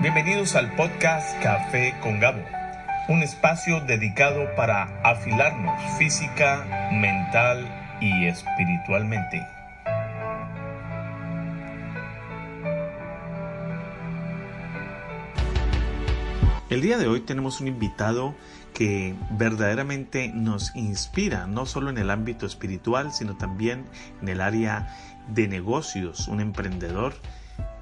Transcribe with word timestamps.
Bienvenidos 0.00 0.54
al 0.54 0.74
podcast 0.76 1.42
Café 1.42 1.94
con 2.00 2.20
Gabo, 2.20 2.42
un 3.10 3.22
espacio 3.22 3.82
dedicado 3.82 4.46
para 4.56 4.84
afilarnos 5.02 5.78
física, 5.98 6.88
mental 6.90 7.68
y 8.00 8.24
espiritualmente. 8.24 9.46
El 16.70 16.80
día 16.80 16.96
de 16.96 17.06
hoy 17.06 17.20
tenemos 17.20 17.60
un 17.60 17.68
invitado 17.68 18.34
que 18.72 19.14
verdaderamente 19.32 20.30
nos 20.32 20.74
inspira, 20.74 21.46
no 21.46 21.66
solo 21.66 21.90
en 21.90 21.98
el 21.98 22.08
ámbito 22.08 22.46
espiritual, 22.46 23.12
sino 23.12 23.36
también 23.36 23.84
en 24.22 24.30
el 24.30 24.40
área 24.40 24.96
de 25.28 25.46
negocios, 25.46 26.26
un 26.26 26.40
emprendedor. 26.40 27.12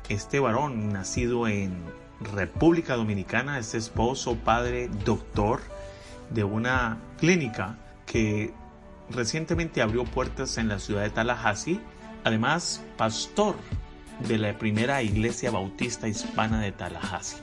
Este 0.08 0.40
varón, 0.40 0.92
nacido 0.92 1.46
en 1.46 1.84
República 2.20 2.96
Dominicana, 2.96 3.58
es 3.58 3.74
esposo, 3.74 4.36
padre, 4.36 4.88
doctor 5.04 5.60
de 6.30 6.44
una 6.44 6.98
clínica 7.18 7.78
que 8.06 8.52
recientemente 9.10 9.82
abrió 9.82 10.04
puertas 10.04 10.58
en 10.58 10.68
la 10.68 10.78
ciudad 10.78 11.02
de 11.02 11.10
Tallahassee, 11.10 11.80
además 12.24 12.82
pastor 12.96 13.56
de 14.26 14.38
la 14.38 14.58
primera 14.58 15.02
iglesia 15.02 15.50
bautista 15.50 16.08
hispana 16.08 16.60
de 16.60 16.72
Tallahassee. 16.72 17.38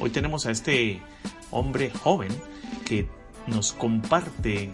Hoy 0.00 0.10
tenemos 0.10 0.46
a 0.46 0.50
este 0.50 1.00
hombre 1.50 1.90
joven 1.90 2.30
que 2.84 3.08
nos 3.46 3.72
comparte 3.72 4.70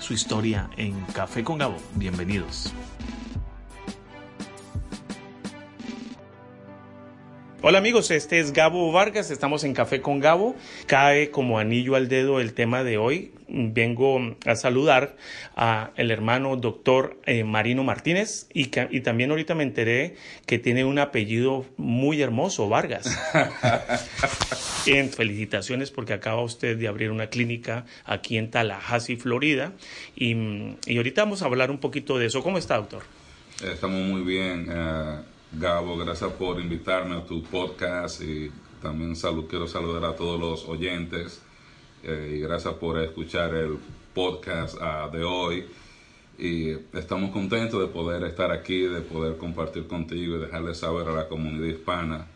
su 0.00 0.12
historia 0.12 0.68
en 0.76 1.00
Café 1.14 1.44
con 1.44 1.58
Gabo. 1.58 1.76
Bienvenidos. 1.94 2.72
Hola 7.68 7.78
amigos, 7.78 8.12
este 8.12 8.38
es 8.38 8.52
Gabo 8.52 8.92
Vargas, 8.92 9.32
estamos 9.32 9.64
en 9.64 9.74
Café 9.74 10.00
con 10.00 10.20
Gabo. 10.20 10.54
Cae 10.86 11.32
como 11.32 11.58
anillo 11.58 11.96
al 11.96 12.06
dedo 12.06 12.38
el 12.38 12.54
tema 12.54 12.84
de 12.84 12.96
hoy. 12.96 13.32
Vengo 13.48 14.36
a 14.46 14.54
saludar 14.54 15.16
a 15.56 15.90
el 15.96 16.12
hermano 16.12 16.54
doctor 16.54 17.18
eh, 17.26 17.42
Marino 17.42 17.82
Martínez 17.82 18.46
y, 18.54 18.70
y, 18.90 19.00
también 19.00 19.32
ahorita 19.32 19.56
me 19.56 19.64
enteré 19.64 20.14
que 20.46 20.60
tiene 20.60 20.84
un 20.84 21.00
apellido 21.00 21.66
muy 21.76 22.22
hermoso, 22.22 22.68
Vargas. 22.68 23.18
felicitaciones 25.16 25.90
porque 25.90 26.12
acaba 26.12 26.42
usted 26.42 26.76
de 26.78 26.86
abrir 26.86 27.10
una 27.10 27.26
clínica 27.30 27.84
aquí 28.04 28.38
en 28.38 28.52
Tallahassee, 28.52 29.16
Florida. 29.16 29.72
Y, 30.14 30.36
y 30.86 30.98
ahorita 30.98 31.24
vamos 31.24 31.42
a 31.42 31.46
hablar 31.46 31.72
un 31.72 31.78
poquito 31.78 32.16
de 32.16 32.26
eso. 32.26 32.44
¿Cómo 32.44 32.58
está, 32.58 32.76
doctor? 32.76 33.02
Estamos 33.60 34.02
muy 34.02 34.22
bien. 34.22 34.68
Uh 34.68 35.35
Gabo, 35.52 35.96
gracias 35.96 36.32
por 36.32 36.60
invitarme 36.60 37.16
a 37.16 37.24
tu 37.24 37.42
podcast 37.42 38.20
y 38.20 38.50
también 38.82 39.14
salud, 39.16 39.46
quiero 39.48 39.68
saludar 39.68 40.04
a 40.04 40.16
todos 40.16 40.38
los 40.38 40.68
oyentes 40.68 41.40
eh, 42.02 42.34
y 42.36 42.40
gracias 42.40 42.74
por 42.74 42.98
escuchar 43.00 43.54
el 43.54 43.78
podcast 44.12 44.74
uh, 44.74 45.10
de 45.10 45.24
hoy. 45.24 45.64
Y 46.38 46.72
estamos 46.92 47.30
contentos 47.30 47.80
de 47.80 47.86
poder 47.86 48.24
estar 48.24 48.50
aquí, 48.50 48.82
de 48.82 49.00
poder 49.00 49.38
compartir 49.38 49.86
contigo 49.86 50.36
y 50.36 50.40
dejarle 50.40 50.74
saber 50.74 51.08
a 51.08 51.12
la 51.12 51.28
comunidad 51.28 51.66
hispana 51.66 52.26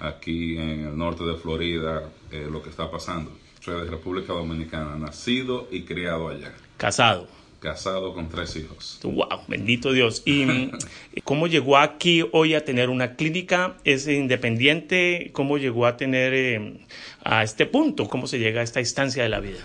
aquí 0.00 0.56
en 0.56 0.86
el 0.86 0.96
norte 0.96 1.22
de 1.22 1.34
Florida 1.34 2.10
eh, 2.32 2.48
lo 2.50 2.62
que 2.62 2.70
está 2.70 2.90
pasando. 2.90 3.30
Soy 3.60 3.84
de 3.84 3.90
República 3.90 4.32
Dominicana, 4.32 4.96
nacido 4.96 5.68
y 5.70 5.82
criado 5.82 6.28
allá. 6.28 6.52
Casado 6.76 7.43
casado 7.64 8.12
con 8.12 8.28
tres 8.28 8.54
hijos. 8.56 9.00
Wow, 9.02 9.40
bendito 9.48 9.92
Dios. 9.92 10.22
¿Y 10.26 10.70
cómo 11.24 11.46
llegó 11.46 11.78
aquí 11.78 12.22
hoy 12.32 12.54
a 12.54 12.62
tener 12.62 12.90
una 12.90 13.16
clínica? 13.16 13.78
¿Es 13.84 14.06
independiente? 14.06 15.30
¿Cómo 15.32 15.56
llegó 15.56 15.86
a 15.86 15.96
tener 15.96 16.34
eh, 16.34 16.76
a 17.24 17.42
este 17.42 17.64
punto? 17.64 18.06
¿Cómo 18.06 18.26
se 18.26 18.38
llega 18.38 18.60
a 18.60 18.64
esta 18.64 18.80
instancia 18.80 19.22
de 19.22 19.30
la 19.30 19.40
vida? 19.40 19.60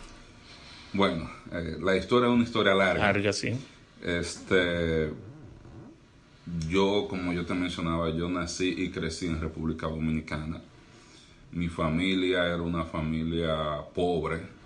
Bueno, 0.94 1.30
eh, 1.52 1.76
la 1.82 1.98
historia 1.98 2.30
es 2.30 2.34
una 2.34 2.46
historia 2.46 2.74
larga. 2.74 3.04
Larga, 3.04 3.34
sí. 3.34 3.54
Este, 4.02 5.12
yo, 6.70 7.06
como 7.10 7.34
yo 7.34 7.46
te 7.46 7.54
mencionaba, 7.54 8.10
yo 8.12 8.30
nací 8.30 8.76
y 8.78 8.92
crecí 8.92 9.28
en 9.28 9.42
República 9.42 9.88
Dominicana. 9.88 10.62
Mi 11.52 11.68
familia 11.68 12.46
era 12.46 12.62
una 12.62 12.86
familia 12.86 13.82
pobre 13.94 14.59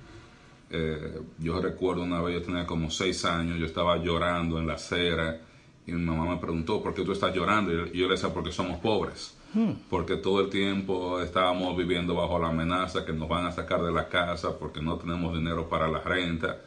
eh, 0.76 1.22
yo 1.38 1.62
recuerdo 1.62 2.02
una 2.02 2.20
vez, 2.20 2.34
yo 2.34 2.42
tenía 2.42 2.66
como 2.66 2.90
seis 2.90 3.26
años, 3.26 3.60
yo 3.60 3.66
estaba 3.68 3.98
llorando 3.98 4.58
en 4.58 4.66
la 4.66 4.74
acera 4.74 5.40
y 5.86 5.92
mi 5.92 6.04
mamá 6.04 6.34
me 6.34 6.38
preguntó, 6.38 6.82
¿por 6.82 6.96
qué 6.96 7.04
tú 7.04 7.12
estás 7.12 7.36
llorando? 7.36 7.72
Y 7.72 8.00
yo 8.00 8.08
le 8.08 8.16
decía, 8.16 8.34
porque 8.34 8.52
somos 8.52 8.80
pobres. 8.80 9.38
Hmm. 9.54 9.74
Porque 9.88 10.16
todo 10.16 10.42
el 10.42 10.50
tiempo 10.50 11.22
estábamos 11.22 11.78
viviendo 11.78 12.16
bajo 12.16 12.40
la 12.40 12.48
amenaza 12.48 13.06
que 13.06 13.14
nos 13.14 13.30
van 13.30 13.46
a 13.46 13.52
sacar 13.52 13.84
de 13.84 13.92
la 13.92 14.10
casa 14.10 14.58
porque 14.58 14.82
no 14.82 14.98
tenemos 14.98 15.36
dinero 15.36 15.70
para 15.70 15.88
la 15.88 16.00
renta. 16.00 16.58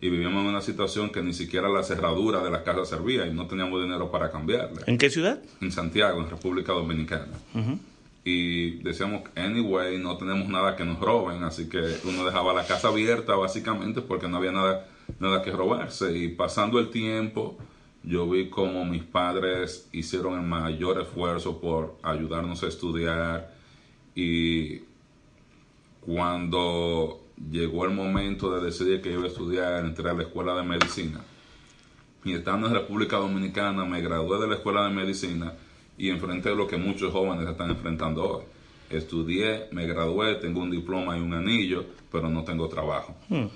Y 0.00 0.08
vivíamos 0.08 0.42
en 0.42 0.50
una 0.50 0.60
situación 0.60 1.10
que 1.10 1.20
ni 1.20 1.32
siquiera 1.32 1.68
la 1.68 1.82
cerradura 1.82 2.44
de 2.44 2.50
la 2.50 2.62
casa 2.62 2.84
servía 2.84 3.26
y 3.26 3.34
no 3.34 3.48
teníamos 3.48 3.82
dinero 3.82 4.10
para 4.12 4.30
cambiarla. 4.30 4.82
¿En 4.86 4.98
qué 4.98 5.10
ciudad? 5.10 5.42
En 5.60 5.72
Santiago, 5.72 6.20
en 6.20 6.30
República 6.30 6.72
Dominicana 6.72 7.32
y 8.24 8.82
decíamos, 8.82 9.22
anyway, 9.34 9.98
no 9.98 10.16
tenemos 10.16 10.48
nada 10.48 10.76
que 10.76 10.84
nos 10.84 11.00
roben, 11.00 11.42
así 11.42 11.68
que 11.68 11.80
uno 12.04 12.24
dejaba 12.24 12.52
la 12.52 12.64
casa 12.66 12.88
abierta 12.88 13.34
básicamente 13.34 14.00
porque 14.00 14.28
no 14.28 14.36
había 14.36 14.52
nada, 14.52 14.86
nada 15.18 15.42
que 15.42 15.50
robarse. 15.50 16.16
Y 16.16 16.28
pasando 16.28 16.78
el 16.78 16.90
tiempo, 16.90 17.58
yo 18.04 18.28
vi 18.28 18.48
como 18.48 18.84
mis 18.84 19.02
padres 19.02 19.88
hicieron 19.92 20.34
el 20.34 20.46
mayor 20.46 21.00
esfuerzo 21.00 21.60
por 21.60 21.96
ayudarnos 22.02 22.62
a 22.62 22.68
estudiar 22.68 23.52
y 24.14 24.82
cuando 26.00 27.20
llegó 27.50 27.84
el 27.84 27.92
momento 27.92 28.54
de 28.54 28.64
decidir 28.64 29.00
que 29.02 29.12
iba 29.12 29.24
a 29.24 29.28
estudiar, 29.28 29.84
entré 29.84 30.08
a 30.08 30.14
la 30.14 30.22
escuela 30.22 30.54
de 30.54 30.62
medicina. 30.62 31.20
Y 32.24 32.34
estando 32.34 32.68
en 32.68 32.74
República 32.74 33.16
Dominicana, 33.16 33.84
me 33.84 34.00
gradué 34.00 34.38
de 34.40 34.46
la 34.46 34.54
escuela 34.54 34.84
de 34.84 34.90
medicina 34.90 35.54
y 35.98 36.08
enfrenté 36.10 36.54
lo 36.54 36.66
que 36.66 36.76
muchos 36.76 37.12
jóvenes 37.12 37.48
están 37.48 37.70
enfrentando 37.70 38.38
hoy. 38.38 38.44
Estudié, 38.90 39.68
me 39.72 39.86
gradué, 39.86 40.34
tengo 40.36 40.60
un 40.60 40.70
diploma 40.70 41.16
y 41.16 41.20
un 41.20 41.32
anillo, 41.32 41.84
pero 42.10 42.28
no 42.28 42.44
tengo 42.44 42.68
trabajo. 42.68 43.16
Hmm. 43.28 43.46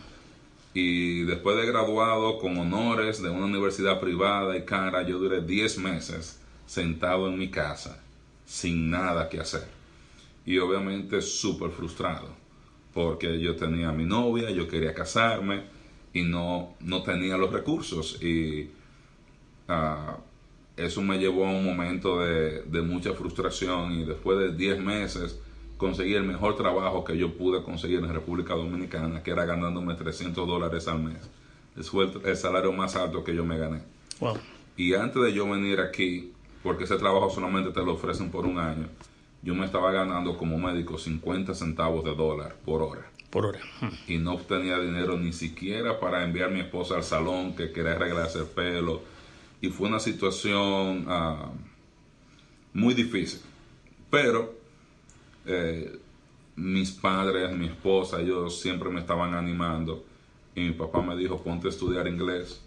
Y 0.72 1.22
después 1.22 1.56
de 1.56 1.66
graduado 1.66 2.38
con 2.38 2.56
honores 2.58 3.22
de 3.22 3.30
una 3.30 3.46
universidad 3.46 3.98
privada 3.98 4.56
y 4.56 4.64
cara, 4.64 5.02
yo 5.06 5.18
duré 5.18 5.40
10 5.40 5.78
meses 5.78 6.40
sentado 6.66 7.28
en 7.28 7.38
mi 7.38 7.50
casa, 7.50 8.02
sin 8.44 8.90
nada 8.90 9.28
que 9.28 9.40
hacer. 9.40 9.66
Y 10.44 10.58
obviamente 10.58 11.22
súper 11.22 11.70
frustrado, 11.70 12.28
porque 12.92 13.40
yo 13.40 13.56
tenía 13.56 13.88
a 13.88 13.92
mi 13.92 14.04
novia, 14.04 14.50
yo 14.50 14.68
quería 14.68 14.92
casarme 14.94 15.62
y 16.12 16.22
no, 16.22 16.74
no 16.80 17.02
tenía 17.02 17.36
los 17.36 17.52
recursos. 17.52 18.22
Y 18.22 18.70
uh, 19.68 20.12
eso 20.76 21.00
me 21.00 21.18
llevó 21.18 21.46
a 21.46 21.50
un 21.50 21.64
momento 21.64 22.20
de, 22.20 22.82
mucha 22.82 23.14
frustración 23.14 23.92
y 23.92 24.04
después 24.04 24.38
de 24.38 24.52
10 24.52 24.80
meses 24.80 25.40
conseguí 25.78 26.14
el 26.14 26.22
mejor 26.22 26.56
trabajo 26.56 27.02
que 27.02 27.16
yo 27.16 27.34
pude 27.34 27.62
conseguir 27.62 27.98
en 27.98 28.12
República 28.12 28.54
Dominicana, 28.54 29.22
que 29.22 29.30
era 29.30 29.46
ganándome 29.46 29.94
300 29.94 30.46
dólares 30.46 30.86
al 30.88 31.02
mes. 31.02 31.18
Es 31.76 31.90
fue 31.90 32.10
el, 32.24 32.36
salario 32.36 32.72
más 32.72 32.94
alto 32.96 33.24
que 33.24 33.34
yo 33.34 33.44
me 33.44 33.58
gané. 33.58 33.80
Y 34.76 34.94
antes 34.94 35.22
de 35.22 35.32
yo 35.32 35.48
venir 35.48 35.80
aquí, 35.80 36.32
porque 36.62 36.84
ese 36.84 36.96
trabajo 36.96 37.30
solamente 37.30 37.70
te 37.70 37.82
lo 37.82 37.94
ofrecen 37.94 38.30
por 38.30 38.46
un 38.46 38.58
año, 38.58 38.88
yo 39.42 39.54
me 39.54 39.64
estaba 39.64 39.92
ganando 39.92 40.36
como 40.36 40.58
médico 40.58 40.98
50 40.98 41.54
centavos 41.54 42.04
de 42.04 42.14
dólar 42.14 42.56
por 42.64 42.82
hora. 42.82 43.10
Por 43.30 43.46
hora. 43.46 43.60
Y 44.06 44.18
no 44.18 44.34
obtenía 44.34 44.78
dinero 44.78 45.18
ni 45.18 45.32
siquiera 45.32 46.00
para 46.00 46.24
enviar 46.24 46.50
a 46.50 46.52
mi 46.52 46.60
esposa 46.60 46.96
al 46.96 47.02
salón 47.02 47.54
que 47.54 47.72
quería 47.72 47.92
arreglarse 47.92 48.40
el 48.40 48.46
pelo 48.46 49.15
y 49.60 49.68
fue 49.70 49.88
una 49.88 50.00
situación 50.00 51.06
ah, 51.08 51.50
muy 52.72 52.94
difícil. 52.94 53.40
Pero 54.10 54.54
eh, 55.46 55.98
mis 56.56 56.90
padres, 56.90 57.52
mi 57.56 57.66
esposa, 57.66 58.20
ellos 58.20 58.60
siempre 58.60 58.90
me 58.90 59.00
estaban 59.00 59.34
animando 59.34 60.04
y 60.54 60.60
mi 60.60 60.72
papá 60.72 61.02
me 61.02 61.16
dijo, 61.16 61.42
ponte 61.42 61.68
a 61.68 61.70
estudiar 61.70 62.06
inglés 62.06 62.60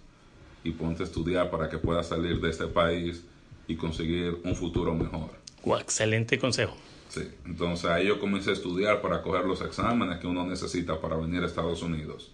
y 0.64 0.72
ponte 0.72 1.04
a 1.04 1.06
estudiar 1.06 1.50
para 1.50 1.70
que 1.70 1.78
puedas 1.78 2.08
salir 2.08 2.40
de 2.40 2.50
este 2.50 2.68
país 2.68 3.24
y 3.68 3.76
conseguir 3.76 4.40
un 4.44 4.56
futuro 4.56 4.94
mejor. 4.94 5.32
excelente 5.80 6.38
consejo. 6.38 6.76
Sí, 7.10 7.22
entonces 7.46 7.86
ahí 7.90 8.08
yo 8.08 8.20
comencé 8.20 8.52
a 8.52 8.54
estudiar 8.54 9.02
para 9.02 9.24
coger 9.24 9.46
los 9.46 9.62
exámenes 9.62 10.20
que 10.20 10.28
uno 10.28 10.46
necesita 10.46 11.02
para 11.02 11.16
venir 11.16 11.42
a 11.42 11.48
Estados 11.48 11.82
Unidos 11.82 12.32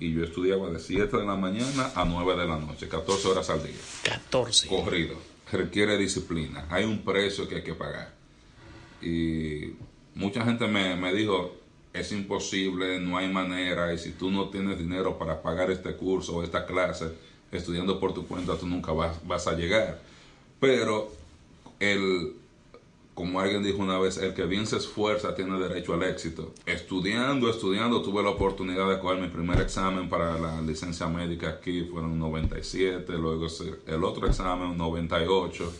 y 0.00 0.12
yo 0.12 0.24
estudiaba 0.24 0.70
de 0.70 0.78
7 0.78 1.16
de 1.16 1.24
la 1.24 1.36
mañana 1.36 1.92
a 1.94 2.04
9 2.04 2.40
de 2.40 2.46
la 2.46 2.58
noche, 2.58 2.88
14 2.88 3.28
horas 3.28 3.50
al 3.50 3.62
día. 3.62 3.76
14. 4.04 4.68
Corrido. 4.68 5.16
Requiere 5.50 5.96
disciplina. 5.96 6.66
Hay 6.70 6.84
un 6.84 7.04
precio 7.04 7.48
que 7.48 7.56
hay 7.56 7.62
que 7.62 7.74
pagar. 7.74 8.14
Y 9.00 9.72
mucha 10.14 10.44
gente 10.44 10.66
me, 10.66 10.96
me 10.96 11.14
dijo, 11.14 11.56
es 11.92 12.12
imposible, 12.12 13.00
no 13.00 13.16
hay 13.16 13.28
manera, 13.28 13.92
y 13.92 13.98
si 13.98 14.12
tú 14.12 14.30
no 14.30 14.50
tienes 14.50 14.78
dinero 14.78 15.18
para 15.18 15.42
pagar 15.42 15.70
este 15.70 15.94
curso 15.96 16.36
o 16.36 16.42
esta 16.42 16.66
clase, 16.66 17.12
estudiando 17.50 17.98
por 17.98 18.12
tu 18.14 18.26
cuenta, 18.26 18.56
tú 18.56 18.66
nunca 18.66 18.92
vas, 18.92 19.26
vas 19.26 19.46
a 19.46 19.54
llegar. 19.54 20.00
Pero 20.60 21.10
el 21.80 22.34
como 23.18 23.40
alguien 23.40 23.64
dijo 23.64 23.78
una 23.78 23.98
vez, 23.98 24.16
el 24.18 24.32
que 24.32 24.44
bien 24.44 24.64
se 24.64 24.76
esfuerza 24.76 25.34
tiene 25.34 25.58
derecho 25.58 25.92
al 25.92 26.04
éxito. 26.04 26.54
Estudiando, 26.64 27.50
estudiando, 27.50 28.00
tuve 28.00 28.22
la 28.22 28.30
oportunidad 28.30 28.88
de 28.88 29.00
coger 29.00 29.20
mi 29.20 29.26
primer 29.26 29.60
examen 29.60 30.08
para 30.08 30.38
la 30.38 30.62
licencia 30.62 31.08
médica 31.08 31.48
aquí, 31.48 31.82
fueron 31.82 32.16
97, 32.16 33.12
luego 33.14 33.48
el 33.88 34.04
otro 34.04 34.28
examen 34.28 34.78
98, 34.78 35.72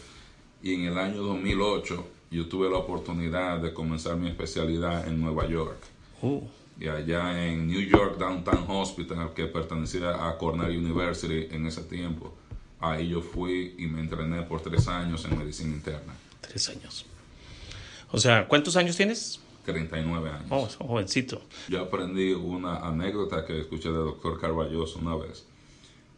y 0.64 0.74
en 0.74 0.86
el 0.86 0.98
año 0.98 1.22
2008 1.22 2.06
yo 2.32 2.48
tuve 2.48 2.68
la 2.68 2.78
oportunidad 2.78 3.60
de 3.60 3.72
comenzar 3.72 4.16
mi 4.16 4.26
especialidad 4.26 5.06
en 5.06 5.20
Nueva 5.20 5.46
York. 5.46 5.78
Uh. 6.20 6.42
Y 6.80 6.88
allá 6.88 7.46
en 7.46 7.68
New 7.68 7.82
York 7.82 8.18
Downtown 8.18 8.64
Hospital, 8.66 9.32
que 9.32 9.46
pertenecía 9.46 10.28
a 10.28 10.36
Cornell 10.38 10.76
University 10.76 11.54
en 11.54 11.68
ese 11.68 11.82
tiempo, 11.82 12.34
ahí 12.80 13.10
yo 13.10 13.20
fui 13.20 13.76
y 13.78 13.86
me 13.86 14.00
entrené 14.00 14.42
por 14.42 14.60
tres 14.60 14.88
años 14.88 15.24
en 15.24 15.38
medicina 15.38 15.72
interna. 15.72 16.14
Tres 16.40 16.68
años. 16.70 17.06
O 18.10 18.18
sea, 18.18 18.48
¿cuántos 18.48 18.76
años 18.76 18.96
tienes? 18.96 19.40
39 19.64 20.30
años. 20.30 20.46
Oh, 20.50 20.86
jovencito. 20.86 21.42
Yo 21.68 21.82
aprendí 21.82 22.32
una 22.32 22.78
anécdota 22.78 23.44
que 23.44 23.60
escuché 23.60 23.90
del 23.90 24.04
doctor 24.04 24.40
Carballoso 24.40 24.98
una 24.98 25.14
vez, 25.16 25.44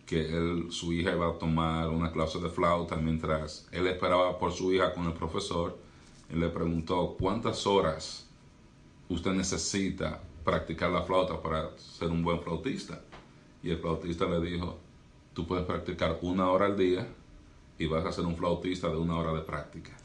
que 0.06 0.20
él, 0.20 0.66
su 0.70 0.92
hija 0.92 1.12
iba 1.12 1.28
a 1.28 1.32
tomar 1.32 1.88
una 1.88 2.12
clase 2.12 2.38
de 2.38 2.48
flauta 2.48 2.96
mientras 2.96 3.66
él 3.72 3.88
esperaba 3.88 4.38
por 4.38 4.52
su 4.52 4.72
hija 4.72 4.94
con 4.94 5.06
el 5.06 5.14
profesor. 5.14 5.76
Él 6.28 6.40
le 6.40 6.48
preguntó, 6.48 7.16
¿cuántas 7.18 7.66
horas 7.66 8.28
usted 9.08 9.32
necesita 9.32 10.22
practicar 10.44 10.90
la 10.90 11.02
flauta 11.02 11.42
para 11.42 11.76
ser 11.76 12.08
un 12.08 12.22
buen 12.22 12.40
flautista? 12.40 13.02
Y 13.64 13.70
el 13.70 13.78
flautista 13.78 14.26
le 14.26 14.40
dijo, 14.40 14.78
tú 15.34 15.44
puedes 15.44 15.66
practicar 15.66 16.18
una 16.22 16.50
hora 16.50 16.66
al 16.66 16.76
día 16.76 17.08
y 17.80 17.86
vas 17.86 18.06
a 18.06 18.12
ser 18.12 18.26
un 18.26 18.36
flautista 18.36 18.88
de 18.88 18.96
una 18.96 19.18
hora 19.18 19.32
de 19.32 19.40
práctica 19.40 19.96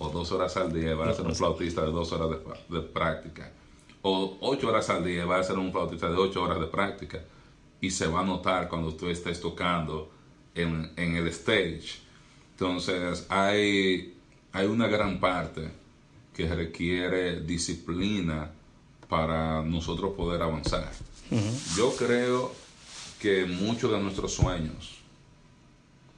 o 0.00 0.08
dos 0.08 0.32
horas 0.32 0.56
al 0.56 0.72
día 0.72 0.94
va 0.94 1.10
a 1.10 1.14
ser 1.14 1.26
un 1.26 1.34
flautista 1.34 1.82
de 1.82 1.92
dos 1.92 2.10
horas 2.12 2.30
de, 2.70 2.80
práctica. 2.80 3.52
O 4.00 4.38
ocho 4.40 4.68
horas 4.68 4.88
al 4.88 5.04
día 5.04 5.26
va 5.26 5.38
a 5.38 5.44
ser 5.44 5.58
un 5.58 5.70
flautista 5.70 6.08
de 6.08 6.16
ocho 6.16 6.42
horas 6.42 6.58
de 6.58 6.66
práctica. 6.66 7.22
Y 7.82 7.90
se 7.90 8.06
va 8.06 8.20
a 8.20 8.24
notar 8.24 8.70
cuando 8.70 8.94
tú 8.94 9.08
estés 9.08 9.42
tocando 9.42 10.10
en, 10.54 10.90
el 10.96 11.28
stage. 11.28 12.00
Entonces 12.52 13.26
hay, 13.28 14.14
hay 14.52 14.66
una 14.66 14.88
gran 14.88 15.20
parte 15.20 15.70
que 16.32 16.48
requiere 16.48 17.42
disciplina 17.42 18.50
para 19.06 19.62
nosotros 19.62 20.14
poder 20.14 20.40
avanzar. 20.40 20.90
Yo 21.76 21.94
creo 21.94 22.52
que 23.20 23.44
muchos 23.44 23.92
de 23.92 24.00
nuestros 24.00 24.32
sueños 24.32 24.96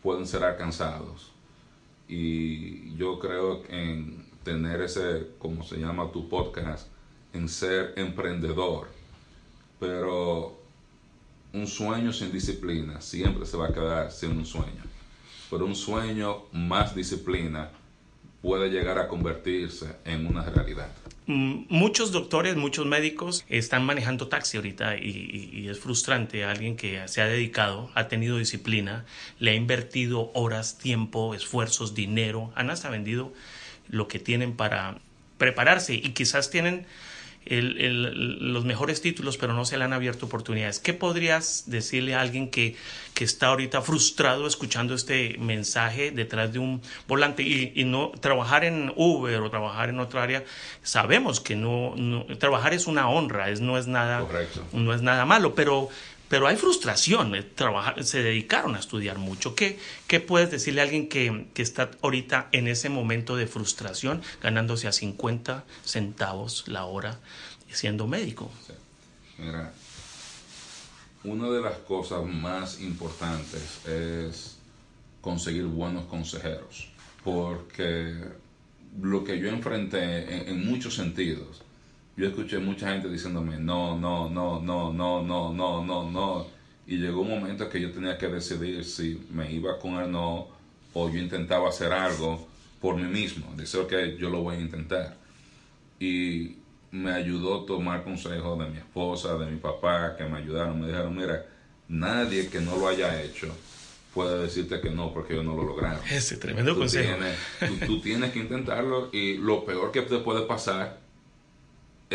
pueden 0.05 0.25
ser 0.25 0.45
alcanzados 0.45 1.32
y 2.09 2.95
yo 2.97 3.19
creo 3.19 3.63
en 3.69 4.27
tener 4.45 4.81
ese, 4.83 5.29
como 5.39 5.65
se 5.65 5.77
llama 5.77 6.11
tu 6.13 6.29
podcast, 6.29 6.89
en 7.33 7.49
ser 7.49 7.95
emprendedor. 7.97 8.89
Pero 9.79 10.59
un 11.53 11.67
sueño 11.67 12.13
sin 12.13 12.33
disciplina 12.33 13.01
siempre 13.01 13.47
se 13.47 13.57
va 13.57 13.69
a 13.69 13.73
quedar 13.73 14.11
sin 14.11 14.33
un 14.33 14.47
sueño. 14.47 14.83
Pero 15.51 15.67
un 15.67 15.77
sueño 15.77 16.45
más 16.53 16.95
disciplina 16.95 17.71
puede 18.43 18.71
llegar 18.71 18.99
a 18.99 19.09
convertirse 19.09 19.97
en 20.05 20.27
una 20.27 20.43
realidad. 20.43 20.89
Mm, 21.27 21.67
muchos 21.69 22.11
doctores, 22.11 22.57
muchos 22.57 22.85
médicos 22.85 23.45
están 23.49 23.87
manejando 23.87 24.27
taxi 24.27 24.57
ahorita 24.57 24.97
y, 24.97 25.69
es 25.71 25.79
frustrante. 25.79 26.45
Alguien 26.45 26.77
que 26.77 27.07
se 27.07 27.23
ha 27.23 27.27
dedicado, 27.27 27.91
ha 27.95 28.09
tenido 28.09 28.39
disciplina, 28.39 29.05
le 29.39 29.53
ha 29.53 29.55
invertido 29.55 30.33
horas, 30.35 30.79
tiempo, 30.79 31.35
esfuerzos, 31.35 31.95
dinero, 31.95 32.53
han 32.57 32.71
hasta 32.71 32.91
vendido 32.91 33.33
lo 33.89 34.09
que 34.09 34.19
tienen 34.19 34.57
para 34.57 34.99
prepararse 35.39 35.95
y 35.95 36.11
quizás 36.11 36.51
tienen 36.51 36.87
el, 37.47 38.53
los 38.53 38.65
mejores 38.65 39.01
títulos, 39.01 39.37
pero 39.37 39.53
no 39.53 39.65
se 39.65 39.77
le 39.77 39.85
han 39.85 39.93
abierto 39.93 40.27
oportunidades. 40.27 40.79
¿Qué 40.79 40.95
podrías 40.95 41.65
decirle 41.67 42.15
a 42.15 42.21
alguien 42.21 42.51
que, 42.51 42.77
que 43.15 43.25
está 43.25 43.49
ahorita 43.49 43.83
frustrado 43.83 44.47
escuchando 44.47 44.95
este 44.95 45.37
mensaje 45.39 46.11
detrás 46.11 46.53
de 46.53 46.59
un 46.59 46.83
volante 47.09 47.43
y, 47.43 47.85
no 47.85 48.13
trabajar 48.21 48.65
en 48.65 48.93
Uber 48.97 49.41
o 49.41 49.51
trabajar 49.51 49.89
en 49.89 50.01
otra 50.01 50.23
área? 50.23 50.45
Sabemos 50.83 51.41
que 51.41 51.57
no, 51.57 51.95
trabajar 52.39 52.75
es 52.75 52.87
una 52.87 53.09
honra, 53.09 53.51
es, 53.51 53.61
no, 53.61 53.79
es 53.79 53.87
nada, 53.87 54.27
no 54.73 54.95
es 54.95 55.03
nada 55.03 55.25
malo, 55.25 55.55
pero 55.55 55.89
pero 56.33 56.47
hay 56.47 56.57
frustración. 56.57 57.35
Eh, 57.35 57.45
se 58.01 58.23
dedicaron 58.23 58.75
a 58.75 58.79
estudiar 58.79 59.19
mucho. 59.19 59.55
¿Qué, 59.55 59.79
qué 60.07 60.19
puedes 60.19 60.51
decirle 60.51 60.81
a 60.81 60.85
alguien 60.85 61.11
que, 61.11 61.49
que, 61.53 61.61
está 61.61 61.91
ahorita 62.01 62.49
en 62.53 62.69
ese 62.69 62.89
momento 62.89 63.37
de 63.37 63.47
frustración, 63.47 64.23
ganándose 64.43 64.89
a 64.89 64.93
50 64.93 65.67
centavos 65.85 66.67
la 66.69 66.87
hora 66.87 67.19
siendo 67.71 68.07
médico? 68.07 68.51
Mira, 69.37 69.75
una 71.25 71.51
de 71.51 71.61
las 71.61 71.77
cosas 71.81 72.25
más 72.25 72.81
importantes 72.81 73.87
es 73.87 74.57
conseguir 75.21 75.65
buenos 75.65 76.07
consejeros, 76.07 76.89
porque 77.25 78.17
lo 79.03 79.23
que 79.23 79.39
yo 79.39 79.51
enfrenté 79.51 80.49
en 80.51 80.65
muchos 80.65 80.95
sentidos, 80.95 81.61
yo 82.17 82.29
escuché 82.29 82.59
mucha 82.59 82.91
gente 82.91 83.09
diciéndome 83.09 83.59
no, 83.59 83.99
no, 83.99 84.29
no, 84.29 84.61
no, 84.61 84.93
no, 84.93 85.23
no, 85.23 85.53
no, 85.53 85.85
no, 85.85 86.11
no. 86.11 86.47
Y 86.87 86.97
llegó 86.97 87.23
un 87.23 87.31
momento 87.31 87.69
que 87.69 87.81
yo 87.81 87.91
tenía 87.91 88.19
que 88.19 88.29
decidir 88.29 88.85
si 88.85 89.27
me 89.31 89.51
iba 89.51 89.79
con 89.79 89.95
el 89.95 90.11
no 90.11 90.49
o 90.93 91.09
yo 91.09 91.19
intentaba 91.19 91.69
hacer 91.69 91.93
algo 91.93 92.47
por 92.81 92.97
mí 92.97 93.05
mismo. 93.05 93.55
Decir, 93.57 93.87
que 93.87 94.17
yo 94.19 94.29
lo 94.29 94.43
voy 94.43 94.57
a 94.57 94.61
intentar. 94.61 95.17
Y 95.99 96.57
me 96.91 97.13
ayudó 97.13 97.63
a 97.63 97.67
tomar 97.67 98.05
consejo 98.05 98.57
de 98.57 98.69
mi 98.69 98.79
esposa, 98.79 99.39
de 99.39 99.47
mi 99.47 99.59
papá, 99.59 100.17
que 100.17 100.25
me 100.25 100.39
ayudaron. 100.39 100.81
Me 100.81 100.89
dijeron, 100.89 101.17
mira, 101.17 101.47
nadie 101.89 102.49
que 102.49 102.61
no 102.61 102.77
lo 102.77 102.89
haya 102.89 103.23
hecho 103.23 103.55
puede 104.13 104.43
decirte 104.43 104.81
que 104.81 104.91
no 104.91 105.15
porque 105.15 105.35
yo 105.35 105.43
no 105.43 105.57
lo 105.57 105.63
lograron. 105.63 106.01
Ese 106.11 106.37
tremendo 106.37 106.77
consejo. 106.77 107.17
tú 107.87 108.01
tienes 108.01 108.33
que 108.33 108.41
intentarlo 108.41 109.09
y 109.13 109.39
lo 109.39 109.65
peor 109.65 109.91
que 109.91 110.03
te 110.03 110.19
puede 110.19 110.43
pasar 110.43 111.02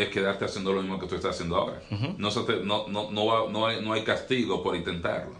es 0.02 0.08
quedarte 0.10 0.44
haciendo 0.44 0.72
lo 0.72 0.82
mismo 0.82 0.98
que 0.98 1.06
tú 1.06 1.14
estás 1.14 1.34
haciendo 1.34 1.56
ahora. 1.56 1.82
no, 1.90 2.30
no, 2.64 2.88
no, 2.88 3.10
no, 3.10 3.48
no, 3.48 3.66
hay, 3.66 3.82
no 3.82 3.92
hay 3.92 4.02
castigo 4.02 4.62
por 4.62 4.76
intentarlo. 4.76 5.34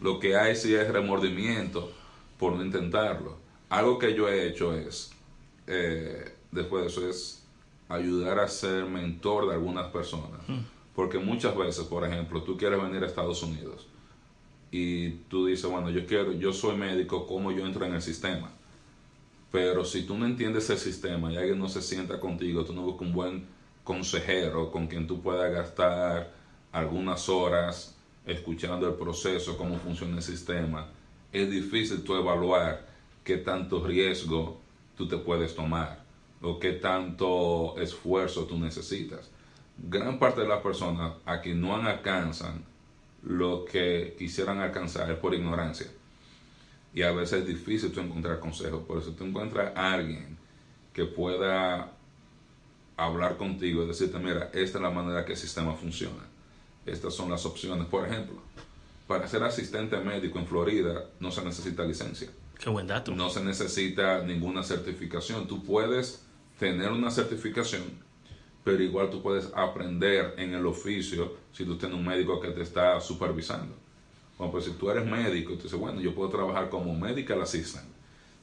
Lo 0.00 0.18
que 0.18 0.36
hay 0.36 0.56
sí 0.56 0.74
es 0.74 0.88
remordimiento 0.90 1.90
por 2.38 2.54
no 2.54 2.64
intentarlo. 2.64 3.36
Algo 3.68 3.98
que 3.98 4.14
yo 4.14 4.28
he 4.28 4.48
hecho 4.48 4.74
es, 4.74 5.12
eh, 5.66 6.34
después 6.50 6.82
de 6.82 6.88
eso, 6.88 7.08
es 7.08 7.44
ayudar 7.88 8.38
a 8.38 8.48
ser 8.48 8.84
mentor 8.86 9.48
de 9.48 9.54
algunas 9.54 9.86
personas. 9.90 10.40
Porque 10.94 11.18
muchas 11.18 11.56
veces, 11.56 11.84
por 11.84 12.04
ejemplo, 12.04 12.42
tú 12.42 12.56
quieres 12.56 12.80
venir 12.80 13.02
a 13.02 13.06
Estados 13.06 13.42
Unidos 13.42 13.86
y 14.70 15.10
tú 15.28 15.46
dices, 15.46 15.70
bueno, 15.70 15.90
yo 15.90 16.06
quiero, 16.06 16.32
yo 16.32 16.52
soy 16.52 16.76
médico, 16.76 17.26
¿cómo 17.26 17.52
yo 17.52 17.64
entro 17.64 17.84
en 17.84 17.94
el 17.94 18.02
sistema? 18.02 18.50
Pero 19.52 19.84
si 19.84 20.02
tú 20.02 20.18
no 20.18 20.26
entiendes 20.26 20.68
el 20.70 20.78
sistema 20.78 21.32
y 21.32 21.36
alguien 21.36 21.58
no 21.60 21.68
se 21.68 21.80
sienta 21.80 22.18
contigo, 22.18 22.64
tú 22.64 22.72
no 22.72 22.82
buscas 22.82 23.06
un 23.06 23.14
buen 23.14 23.46
consejero 23.84 24.72
con 24.72 24.86
quien 24.86 25.06
tú 25.06 25.20
puedas 25.20 25.52
gastar 25.52 26.32
algunas 26.72 27.28
horas 27.28 27.94
escuchando 28.26 28.88
el 28.88 28.94
proceso, 28.94 29.56
cómo 29.56 29.76
funciona 29.76 30.16
el 30.16 30.22
sistema, 30.22 30.88
es 31.32 31.50
difícil 31.50 32.02
tú 32.02 32.16
evaluar 32.16 32.86
qué 33.22 33.36
tanto 33.36 33.86
riesgo 33.86 34.60
tú 34.96 35.06
te 35.06 35.18
puedes 35.18 35.54
tomar 35.54 36.02
o 36.40 36.58
qué 36.58 36.72
tanto 36.72 37.76
esfuerzo 37.78 38.44
tú 38.44 38.58
necesitas. 38.58 39.30
Gran 39.76 40.18
parte 40.18 40.42
de 40.42 40.48
las 40.48 40.62
personas 40.62 41.14
aquí 41.26 41.52
no 41.52 41.74
alcanzan 41.74 42.64
lo 43.24 43.64
que 43.64 44.14
quisieran 44.18 44.60
alcanzar 44.60 45.10
es 45.10 45.18
por 45.18 45.34
ignorancia. 45.34 45.86
Y 46.92 47.02
a 47.02 47.10
veces 47.10 47.40
es 47.40 47.46
difícil 47.46 47.90
tú 47.90 48.00
encontrar 48.00 48.38
consejos. 48.38 48.84
Por 48.86 48.98
eso 48.98 49.12
tú 49.12 49.24
encuentras 49.24 49.72
a 49.74 49.94
alguien 49.94 50.36
que 50.92 51.04
pueda 51.04 51.90
hablar 52.96 53.36
contigo 53.36 53.82
y 53.82 53.86
decirte, 53.86 54.18
mira, 54.18 54.50
esta 54.52 54.78
es 54.78 54.82
la 54.82 54.90
manera 54.90 55.24
que 55.24 55.32
el 55.32 55.38
sistema 55.38 55.74
funciona. 55.74 56.22
Estas 56.86 57.14
son 57.14 57.30
las 57.30 57.44
opciones. 57.46 57.86
Por 57.86 58.06
ejemplo, 58.06 58.36
para 59.06 59.26
ser 59.28 59.42
asistente 59.42 59.96
médico 59.98 60.38
en 60.38 60.46
Florida 60.46 61.04
no 61.20 61.30
se 61.30 61.42
necesita 61.44 61.84
licencia. 61.84 62.28
Qué 62.58 62.70
buen 62.70 62.86
dato. 62.86 63.12
No 63.14 63.30
se 63.30 63.42
necesita 63.42 64.22
ninguna 64.22 64.62
certificación. 64.62 65.46
Tú 65.46 65.62
puedes 65.64 66.24
tener 66.58 66.90
una 66.92 67.10
certificación, 67.10 67.82
pero 68.62 68.82
igual 68.82 69.10
tú 69.10 69.22
puedes 69.22 69.50
aprender 69.54 70.34
en 70.38 70.54
el 70.54 70.64
oficio 70.66 71.36
si 71.52 71.64
tú 71.64 71.76
tienes 71.76 71.98
un 71.98 72.06
médico 72.06 72.40
que 72.40 72.48
te 72.48 72.62
está 72.62 73.00
supervisando. 73.00 73.74
Bueno, 74.38 74.52
pues 74.52 74.64
si 74.64 74.72
tú 74.72 74.90
eres 74.90 75.06
médico, 75.06 75.54
tú 75.54 75.64
dices, 75.64 75.78
bueno, 75.78 76.00
yo 76.00 76.14
puedo 76.14 76.28
trabajar 76.28 76.68
como 76.68 76.94
medical 76.94 77.40
assistant 77.42 77.86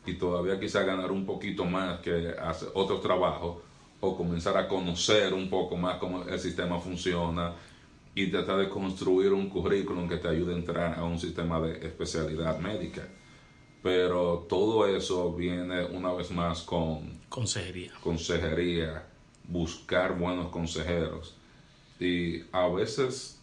y 0.06 0.14
todavía 0.14 0.60
quizá 0.60 0.84
ganar 0.84 1.12
un 1.12 1.26
poquito 1.26 1.66
más 1.66 2.00
que 2.00 2.30
hacer 2.40 2.70
otros 2.74 3.02
trabajos 3.02 3.58
o 4.02 4.18
comenzar 4.18 4.58
a 4.58 4.68
conocer 4.68 5.34
un 5.34 5.50
poco 5.50 5.78
más 5.78 5.98
cómo 5.98 6.24
el 6.24 6.40
sistema 6.40 6.80
funciona 6.80 7.54
y 8.14 8.28
tratar 8.28 8.58
de 8.58 8.68
construir 8.68 9.32
un 9.32 9.50
currículum 9.50 10.10
que 10.10 10.18
te 10.18 10.28
ayude 10.28 10.54
a 10.54 10.58
entrar 10.58 11.00
a 11.00 11.04
un 11.04 11.18
sistema 11.18 11.62
de 11.62 11.86
especialidad 11.86 12.60
médica. 12.60 13.08
Pero 13.82 14.46
todo 14.50 14.86
eso 14.88 15.34
viene 15.34 15.86
una 15.86 16.12
vez 16.14 16.30
más 16.32 16.62
con 16.62 17.20
consejería. 17.30 17.94
Consejería, 18.04 19.06
buscar 19.48 20.18
buenos 20.18 20.50
consejeros. 20.50 21.36
Y 22.00 22.44
a 22.52 22.68
veces 22.68 23.40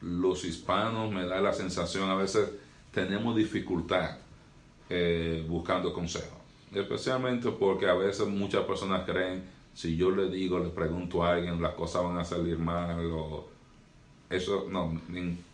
los 0.00 0.44
hispanos 0.44 1.10
me 1.12 1.24
da 1.26 1.40
la 1.40 1.52
sensación, 1.52 2.10
a 2.10 2.16
veces 2.16 2.50
tenemos 2.92 3.34
dificultad 3.36 4.18
eh, 4.90 5.44
buscando 5.48 5.92
consejos. 5.92 6.41
Especialmente 6.74 7.50
porque 7.50 7.86
a 7.86 7.94
veces 7.94 8.26
muchas 8.26 8.64
personas 8.64 9.04
creen, 9.04 9.44
si 9.74 9.96
yo 9.96 10.10
le 10.10 10.28
digo, 10.28 10.58
le 10.58 10.70
pregunto 10.70 11.22
a 11.22 11.34
alguien, 11.34 11.60
las 11.60 11.74
cosas 11.74 12.02
van 12.02 12.18
a 12.18 12.24
salir 12.24 12.58
mal. 12.58 13.04
O 13.12 13.48
eso, 14.30 14.66
no, 14.70 15.00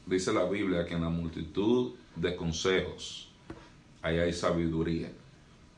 dice 0.06 0.32
la 0.32 0.44
Biblia 0.44 0.84
que 0.84 0.94
en 0.94 1.02
la 1.02 1.08
multitud 1.08 1.92
de 2.14 2.37
consejos 2.37 3.28
ahí 4.02 4.18
hay 4.18 4.32
sabiduría. 4.32 5.10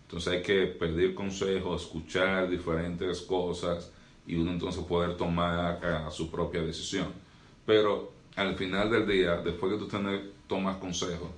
Entonces 0.02 0.32
hay 0.32 0.42
que 0.42 0.66
pedir 0.66 1.14
consejos, 1.14 1.82
escuchar 1.82 2.50
diferentes 2.50 3.20
cosas 3.22 3.92
y 4.26 4.36
uno 4.36 4.52
entonces 4.52 4.82
poder 4.84 5.16
tomar 5.16 5.80
uh, 6.06 6.10
su 6.10 6.30
propia 6.30 6.62
decisión. 6.62 7.06
Pero 7.64 8.12
al 8.36 8.56
final 8.56 8.90
del 8.90 9.06
día, 9.06 9.36
después 9.36 9.72
que 9.72 9.78
tú 9.78 9.88
tomas 10.48 10.76
consejos, 10.78 11.30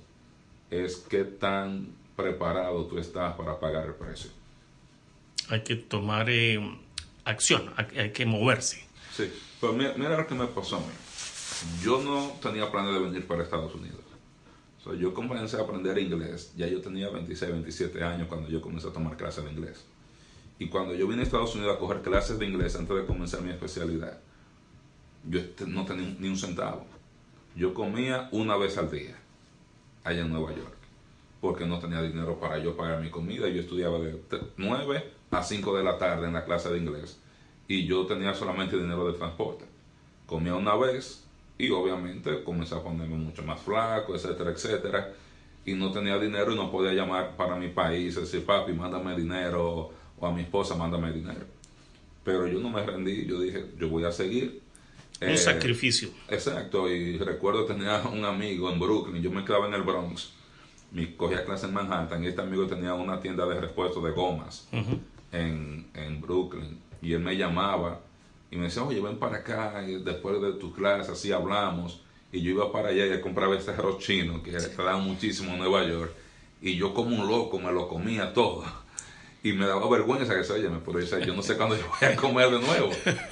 es 0.69 0.97
qué 0.97 1.23
tan 1.23 1.87
preparado 2.15 2.85
tú 2.85 2.97
estás 2.97 3.35
para 3.35 3.59
pagar 3.59 3.85
el 3.85 3.95
precio. 3.95 4.31
Hay 5.49 5.61
que 5.61 5.75
tomar 5.75 6.29
eh, 6.29 6.59
acción, 7.25 7.73
hay, 7.75 8.11
que 8.11 8.25
moverse. 8.25 8.85
Sí, 9.15 9.31
pero 9.59 9.73
mira, 9.73 9.93
mira, 9.97 10.17
lo 10.17 10.27
que 10.27 10.35
me 10.35 10.47
pasó 10.47 10.77
a 10.77 10.79
mí. 10.79 10.85
Yo 11.81 12.01
no 12.01 12.33
tenía 12.41 12.71
planes 12.71 12.93
de 12.93 12.99
venir 12.99 13.27
para 13.27 13.43
Estados 13.43 13.73
Unidos. 13.75 13.99
yo 14.99 15.13
comencé 15.13 15.57
a 15.57 15.61
aprender 15.61 15.97
inglés, 15.97 16.53
ya 16.55 16.67
yo 16.67 16.81
tenía 16.81 17.09
26, 17.09 17.51
27 17.51 18.03
años 18.03 18.27
cuando 18.27 18.49
yo 18.49 18.61
comencé 18.61 18.87
a 18.87 18.93
tomar 18.93 19.15
clases 19.17 19.43
de 19.45 19.51
inglés. 19.51 19.85
Y 20.59 20.67
cuando 20.67 20.93
yo 20.93 21.07
vine 21.07 21.21
a 21.21 21.25
Estados 21.25 21.55
Unidos 21.55 21.75
a 21.75 21.79
coger 21.79 22.01
clases 22.01 22.39
de 22.39 22.45
inglés 22.45 22.75
antes 22.75 22.95
de 22.95 23.05
comenzar 23.05 23.41
mi 23.41 23.51
especialidad, 23.51 24.19
yo 25.29 25.39
este, 25.39 25.65
no 25.65 25.85
tenía 25.85 26.15
ni 26.19 26.27
un 26.27 26.37
centavo. 26.37 26.85
Yo 27.55 27.73
comía 27.73 28.29
una 28.31 28.57
vez 28.57 28.77
al 28.77 28.89
día 28.89 29.15
allá 30.03 30.21
en 30.21 30.29
Nueva 30.29 30.55
York, 30.55 30.72
porque 31.43 31.65
no 31.65 31.77
tenía 31.77 32.01
dinero 32.01 32.39
para 32.39 32.57
yo 32.57 32.77
pagar 32.77 33.01
mi 33.01 33.09
comida. 33.09 33.49
Yo 33.49 33.59
estudiaba 33.59 33.99
de 33.99 34.17
9 34.55 35.11
a 35.31 35.43
5 35.43 35.77
de 35.77 35.83
la 35.83 35.97
tarde 35.97 36.25
en 36.25 36.31
la 36.31 36.45
clase 36.45 36.71
de 36.71 36.77
inglés 36.77 37.19
y 37.67 37.85
yo 37.85 38.05
tenía 38.05 38.33
solamente 38.33 38.77
dinero 38.77 39.11
de 39.11 39.17
transporte. 39.17 39.65
Comía 40.25 40.55
una 40.55 40.73
vez 40.77 41.25
y 41.57 41.69
obviamente 41.69 42.45
comencé 42.45 42.75
a 42.75 42.81
ponerme 42.81 43.17
mucho 43.17 43.43
más 43.43 43.59
flaco, 43.59 44.15
etcétera, 44.15 44.51
etcétera. 44.51 45.13
Y 45.65 45.73
no 45.73 45.91
tenía 45.91 46.17
dinero 46.17 46.53
y 46.53 46.55
no 46.55 46.71
podía 46.71 46.93
llamar 46.93 47.35
para 47.35 47.57
mi 47.57 47.67
país, 47.67 48.15
decir, 48.15 48.45
papi, 48.45 48.71
mándame 48.71 49.13
dinero, 49.17 49.91
o 50.17 50.25
a 50.25 50.31
mi 50.31 50.43
esposa, 50.43 50.75
mándame 50.75 51.11
dinero. 51.11 51.45
Pero 52.23 52.47
yo 52.47 52.61
no 52.61 52.69
me 52.69 52.85
rendí, 52.85 53.25
yo 53.25 53.41
dije, 53.41 53.65
yo 53.77 53.89
voy 53.89 54.05
a 54.05 54.13
seguir 54.13 54.61
un 55.21 55.27
eh, 55.27 55.37
sacrificio. 55.37 56.07
Exacto, 56.29 56.89
y 56.89 57.17
recuerdo 57.17 57.65
tenía 57.65 58.01
un 58.03 58.23
amigo 58.23 58.71
en 58.71 58.79
Brooklyn, 58.79 59.21
yo 59.21 59.29
me 59.29 59.43
quedaba 59.43 59.67
en 59.67 59.73
el 59.73 59.83
Bronx, 59.83 60.31
me 60.93 61.15
cogía 61.17 61.43
clase 61.43 61.65
en 61.65 61.73
Manhattan 61.73 62.23
y 62.23 62.27
este 62.27 62.41
amigo 62.41 62.67
tenía 62.67 62.93
una 62.93 63.19
tienda 63.19 63.45
de 63.45 63.59
repuestos 63.59 64.03
de 64.03 64.11
gomas 64.11 64.67
en, 65.31 65.87
en, 65.93 66.21
Brooklyn 66.21 66.79
y 67.01 67.13
él 67.13 67.19
me 67.19 67.35
llamaba 67.35 67.99
y 68.53 68.55
me 68.55 68.65
decía, 68.65 68.83
oye, 68.83 69.01
ven 69.01 69.17
para 69.17 69.37
acá 69.37 69.83
y 69.87 69.95
después 69.95 70.39
de 70.39 70.53
tu 70.53 70.71
clase, 70.73 71.11
así 71.11 71.31
hablamos. 71.31 72.01
Y 72.31 72.41
yo 72.41 72.51
iba 72.51 72.71
para 72.71 72.89
allá 72.89 73.07
y 73.07 73.19
compraba 73.19 73.55
este 73.55 73.71
arroz 73.71 73.97
chino 73.97 74.43
que 74.43 74.59
se 74.59 74.75
daban 74.75 75.03
muchísimo 75.03 75.53
en 75.53 75.57
Nueva 75.57 75.83
York. 75.87 76.11
Y 76.61 76.75
yo 76.75 76.93
como 76.93 77.15
un 77.15 77.27
loco 77.27 77.57
me 77.57 77.71
lo 77.71 77.87
comía 77.87 78.31
todo. 78.31 78.63
Y 79.41 79.53
me 79.53 79.65
daba 79.65 79.89
vergüenza 79.89 80.35
que 80.35 80.43
se 80.43 80.53
oye, 80.53 80.69
pero 80.85 80.99
yo 80.99 81.33
no 81.33 81.41
sé 81.41 81.57
cuándo 81.57 81.75
yo 81.75 81.83
voy 81.99 82.09
a 82.09 82.15
comer 82.15 82.51
de 82.51 82.59
nuevo. 82.59 82.91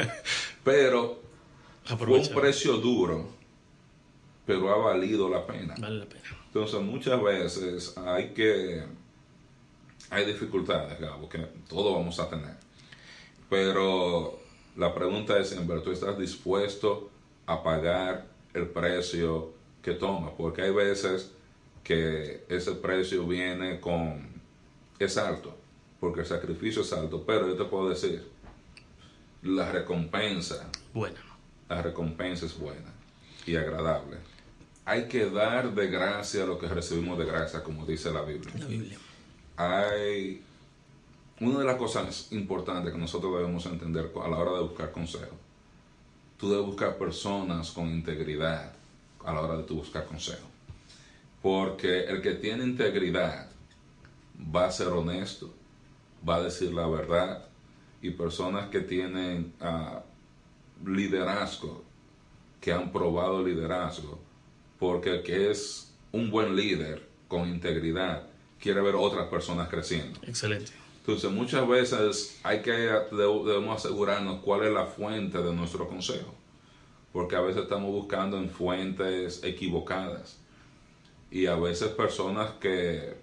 Pero 0.64 1.22
fue 1.86 2.20
un 2.20 2.30
precio 2.30 2.78
duro, 2.78 3.30
pero 4.46 4.70
ha 4.70 4.78
valido 4.78 5.30
la 5.30 5.46
pena. 5.46 5.76
Vale 5.80 6.00
la 6.00 6.06
pena. 6.06 6.24
Entonces, 6.48 6.82
muchas 6.82 7.22
veces 7.22 7.98
hay 7.98 8.30
que. 8.34 8.84
Hay 10.10 10.26
dificultades, 10.26 11.00
Gabo, 11.00 11.30
que 11.30 11.38
todos 11.70 11.96
vamos 11.96 12.20
a 12.20 12.30
tener. 12.30 12.56
Pero 13.50 14.40
la 14.76 14.94
pregunta 14.94 15.38
es: 15.40 15.54
¿en 15.54 15.68
verdad 15.68 15.84
tú 15.84 15.92
estás 15.92 16.18
dispuesto 16.18 17.10
a 17.46 17.64
pagar 17.64 18.28
el 18.54 18.68
precio 18.68 19.54
que 19.82 19.94
toma? 19.94 20.36
Porque 20.36 20.64
hay 20.64 20.72
veces 20.72 21.32
que 21.84 22.44
ese 22.50 22.74
precio 22.74 23.26
viene 23.26 23.80
con. 23.80 24.30
es 25.00 25.18
alto, 25.18 25.56
porque 26.00 26.22
el 26.22 26.26
sacrificio 26.26 26.82
es 26.82 26.92
alto, 26.92 27.24
pero 27.26 27.48
yo 27.48 27.56
te 27.56 27.66
puedo 27.66 27.90
decir, 27.90 28.28
la 29.44 29.72
recompensa. 29.72 30.70
Buena 30.94 31.32
la 31.72 31.82
recompensa 31.82 32.46
es 32.46 32.60
buena 32.60 32.92
y 33.46 33.56
agradable. 33.56 34.18
Hay 34.86 35.08
que 35.08 35.30
dar 35.30 35.74
de 35.74 35.88
gracia 35.88 36.46
lo 36.46 36.58
que 36.58 36.68
recibimos 36.68 37.18
de 37.18 37.26
gracia, 37.26 37.64
como 37.64 37.86
dice 37.86 38.12
la 38.12 38.22
Biblia. 38.22 38.54
La 38.58 38.66
Biblia. 38.66 38.98
Hay 39.58 40.42
una 41.40 41.60
de 41.60 41.66
las 41.66 41.76
cosas 41.76 42.32
importantes 42.32 42.92
que 42.92 43.00
nosotros 43.00 43.38
debemos 43.38 43.66
entender 43.66 44.12
a 44.24 44.28
la 44.28 44.38
hora 44.38 44.54
de 44.54 44.62
buscar 44.62 44.92
consejo. 44.92 45.36
Tú 46.38 46.50
debes 46.50 46.66
buscar 46.66 46.98
personas 46.98 47.72
con 47.72 47.88
integridad 47.90 48.74
a 49.24 49.34
la 49.34 49.42
hora 49.42 49.58
de 49.58 49.64
buscar 49.74 50.06
consejo. 50.06 50.48
Porque 51.42 52.06
el 52.06 52.22
que 52.22 52.36
tiene 52.36 52.64
integridad 52.64 53.50
va 54.56 54.66
a 54.66 54.72
ser 54.72 54.88
honesto, 54.88 55.54
va 56.28 56.36
a 56.36 56.44
decir 56.44 56.74
la 56.74 56.88
verdad. 56.88 57.46
Y 58.02 58.12
personas 58.12 58.70
que 58.70 58.82
tienen 58.82 59.54
uh, 59.62 60.90
liderazgo, 60.90 61.84
que 62.60 62.72
han 62.72 62.92
probado 62.92 63.44
liderazgo, 63.44 64.20
porque 64.82 65.12
el 65.12 65.22
que 65.22 65.52
es 65.52 65.94
un 66.12 66.32
buen 66.32 66.56
líder 66.56 67.08
con 67.28 67.48
integridad 67.48 68.28
quiere 68.60 68.82
ver 68.82 68.96
otras 68.96 69.28
personas 69.28 69.70
creciendo. 69.70 70.20
Excelente. 70.24 70.72
Entonces 71.02 71.30
muchas 71.30 71.68
veces 71.68 72.40
hay 72.42 72.64
que 72.64 72.72
debemos 72.72 73.78
asegurarnos 73.78 74.42
cuál 74.42 74.64
es 74.64 74.74
la 74.74 74.88
fuente 74.88 75.38
de 75.38 75.54
nuestro 75.54 75.88
consejo, 75.88 76.34
porque 77.14 77.36
a 77.36 77.42
veces 77.42 77.62
estamos 77.62 77.92
buscando 77.92 78.40
en 78.40 78.50
fuentes 78.50 79.44
equivocadas 79.44 80.40
y 81.30 81.46
a 81.46 81.56
veces 81.56 81.90
personas 81.90 82.50
que 82.60 83.14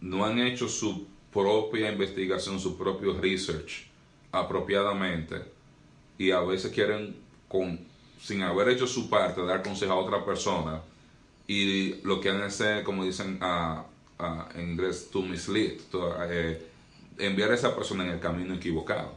no 0.00 0.24
han 0.24 0.38
hecho 0.38 0.68
su 0.68 1.08
propia 1.32 1.90
investigación, 1.90 2.60
su 2.60 2.78
propio 2.78 3.20
research 3.20 3.88
apropiadamente, 4.30 5.42
y 6.16 6.30
a 6.30 6.42
veces 6.42 6.70
quieren, 6.70 7.16
con, 7.48 7.95
sin 8.20 8.42
haber 8.42 8.68
hecho 8.68 8.86
su 8.86 9.08
parte, 9.08 9.44
dar 9.44 9.62
consejo 9.62 9.92
a 9.92 9.96
otra 9.96 10.24
persona 10.24 10.80
y 11.46 12.02
lo 12.02 12.20
que 12.20 12.30
han 12.30 12.42
hacer, 12.42 12.82
como 12.82 13.04
dicen 13.04 13.38
en 14.54 14.70
inglés, 14.70 15.08
to 15.10 15.22
mislead, 15.22 15.78
eh, 16.28 16.66
enviar 17.18 17.50
a 17.50 17.54
esa 17.54 17.74
persona 17.74 18.04
en 18.04 18.10
el 18.10 18.20
camino 18.20 18.54
equivocado. 18.54 19.12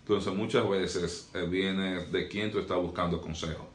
Entonces 0.00 0.32
muchas 0.32 0.68
veces 0.68 1.30
eh, 1.34 1.46
viene 1.48 2.06
de 2.06 2.28
quién 2.28 2.52
tú 2.52 2.58
estás 2.58 2.78
buscando 2.78 3.20
consejo. 3.20 3.68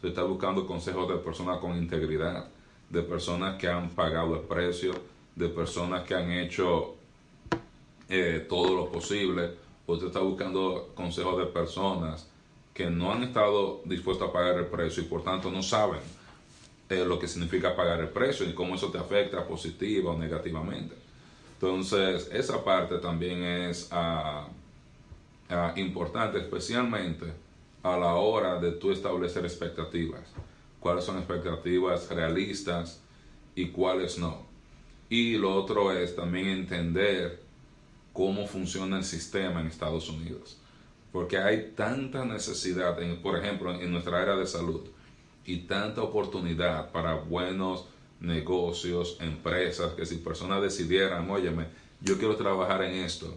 Tú 0.00 0.08
estás 0.08 0.26
buscando 0.26 0.66
consejos 0.66 1.08
de 1.08 1.16
personas 1.16 1.58
con 1.58 1.76
integridad, 1.76 2.48
de 2.88 3.02
personas 3.02 3.58
que 3.58 3.68
han 3.68 3.90
pagado 3.90 4.34
el 4.34 4.42
precio, 4.42 4.92
de 5.34 5.48
personas 5.48 6.02
que 6.04 6.14
han 6.14 6.30
hecho 6.30 6.96
eh, 8.08 8.44
todo 8.48 8.74
lo 8.74 8.90
posible 8.90 9.70
usted 9.92 10.08
está 10.08 10.20
buscando 10.20 10.90
consejos 10.94 11.38
de 11.38 11.46
personas 11.46 12.28
que 12.80 12.88
no 12.88 13.12
han 13.12 13.22
estado 13.22 13.82
dispuestos 13.84 14.26
a 14.26 14.32
pagar 14.32 14.56
el 14.56 14.64
precio 14.64 15.02
y 15.02 15.06
por 15.06 15.22
tanto 15.22 15.50
no 15.50 15.62
saben 15.62 16.00
eh, 16.88 17.04
lo 17.04 17.18
que 17.18 17.28
significa 17.28 17.76
pagar 17.76 18.00
el 18.00 18.08
precio 18.08 18.48
y 18.48 18.54
cómo 18.54 18.74
eso 18.74 18.90
te 18.90 18.96
afecta 18.96 19.46
positiva 19.46 20.12
o 20.12 20.16
negativamente. 20.16 20.94
Entonces, 21.52 22.30
esa 22.32 22.64
parte 22.64 22.96
también 22.96 23.42
es 23.42 23.88
ah, 23.90 24.48
ah, 25.50 25.74
importante, 25.76 26.38
especialmente 26.38 27.26
a 27.82 27.98
la 27.98 28.14
hora 28.14 28.58
de 28.58 28.72
tú 28.72 28.92
establecer 28.92 29.44
expectativas. 29.44 30.32
Cuáles 30.80 31.04
son 31.04 31.18
expectativas 31.18 32.08
realistas 32.08 33.02
y 33.54 33.68
cuáles 33.68 34.16
no. 34.16 34.38
Y 35.10 35.36
lo 35.36 35.54
otro 35.54 35.92
es 35.92 36.16
también 36.16 36.46
entender 36.48 37.42
cómo 38.14 38.46
funciona 38.46 38.96
el 38.96 39.04
sistema 39.04 39.60
en 39.60 39.66
Estados 39.66 40.08
Unidos. 40.08 40.59
Porque 41.12 41.38
hay 41.38 41.72
tanta 41.76 42.24
necesidad, 42.24 42.96
por 43.22 43.38
ejemplo, 43.38 43.72
en 43.72 43.90
nuestra 43.90 44.22
área 44.22 44.36
de 44.36 44.46
salud, 44.46 44.82
y 45.44 45.60
tanta 45.60 46.02
oportunidad 46.02 46.92
para 46.92 47.14
buenos 47.14 47.86
negocios, 48.20 49.16
empresas, 49.20 49.92
que 49.94 50.06
si 50.06 50.16
personas 50.16 50.62
decidieran, 50.62 51.28
óyeme, 51.30 51.66
yo 52.00 52.18
quiero 52.18 52.36
trabajar 52.36 52.82
en 52.82 53.04
esto, 53.04 53.36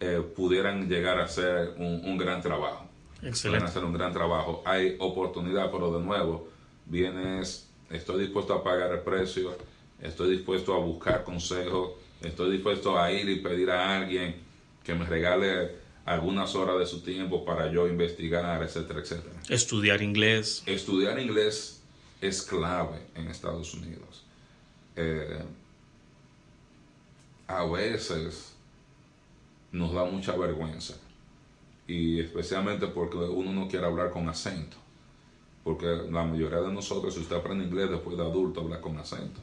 eh, 0.00 0.22
pudieran 0.34 0.88
llegar 0.88 1.18
a 1.18 1.24
hacer 1.24 1.74
un, 1.78 2.18
gran 2.18 2.42
trabajo. 2.42 2.86
Excelente. 3.22 3.64
hacer 3.64 3.84
un 3.84 3.94
gran 3.94 4.12
trabajo. 4.12 4.62
Hay 4.66 4.96
oportunidad, 4.98 5.70
pero 5.70 5.98
de 5.98 6.04
nuevo, 6.04 6.48
vienes, 6.84 7.68
estoy 7.88 8.20
dispuesto 8.20 8.52
a 8.52 8.62
pagar 8.62 8.92
el 8.92 9.00
precio 9.00 9.56
estoy 10.00 10.30
dispuesto 10.30 10.74
a 10.74 10.78
buscar 10.78 11.24
consejos, 11.24 11.92
estoy 12.20 12.52
dispuesto 12.52 12.98
a 12.98 13.10
ir 13.12 13.28
y 13.28 13.36
pedir 13.36 13.70
a 13.70 13.96
alguien 13.96 14.36
que 14.84 14.94
me 14.94 15.04
regale 15.04 15.85
algunas 16.06 16.54
horas 16.54 16.78
de 16.78 16.86
su 16.86 17.00
tiempo 17.02 17.44
para 17.44 17.70
yo 17.70 17.86
investigar, 17.88 18.62
etcétera, 18.62 19.00
etcétera. 19.00 19.34
Estudiar 19.48 20.00
inglés. 20.00 20.62
Estudiar 20.64 21.18
inglés 21.18 21.82
es 22.20 22.42
clave 22.42 23.00
en 23.16 23.26
Estados 23.26 23.74
Unidos. 23.74 24.24
Eh, 24.94 25.42
a 27.48 27.64
veces 27.66 28.54
nos 29.72 29.92
da 29.92 30.04
mucha 30.04 30.34
vergüenza 30.36 30.94
y 31.86 32.20
especialmente 32.20 32.86
porque 32.86 33.18
uno 33.18 33.52
no 33.52 33.68
quiere 33.68 33.86
hablar 33.86 34.10
con 34.10 34.28
acento. 34.28 34.76
Porque 35.64 35.86
la 35.86 36.24
mayoría 36.24 36.60
de 36.60 36.72
nosotros, 36.72 37.14
si 37.14 37.20
usted 37.20 37.34
aprende 37.34 37.64
inglés 37.64 37.90
después 37.90 38.16
de 38.16 38.22
adulto, 38.22 38.60
habla 38.60 38.80
con 38.80 38.96
acento. 38.98 39.40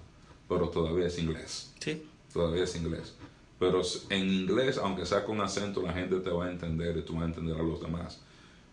Pero 0.47 0.69
todavía 0.69 1.07
es 1.07 1.19
inglés. 1.19 1.73
Sí. 1.79 2.07
Todavía 2.31 2.63
es 2.63 2.75
inglés. 2.77 3.15
Pero 3.63 3.81
en 4.09 4.29
inglés, 4.29 4.77
aunque 4.77 5.05
sea 5.05 5.23
con 5.23 5.39
acento, 5.39 5.81
la 5.81 5.93
gente 5.93 6.17
te 6.17 6.29
va 6.29 6.47
a 6.47 6.51
entender 6.51 6.97
y 6.97 7.01
tú 7.01 7.13
vas 7.13 7.23
a 7.23 7.27
entender 7.27 7.55
a 7.57 7.63
los 7.63 7.79
demás. 7.79 8.19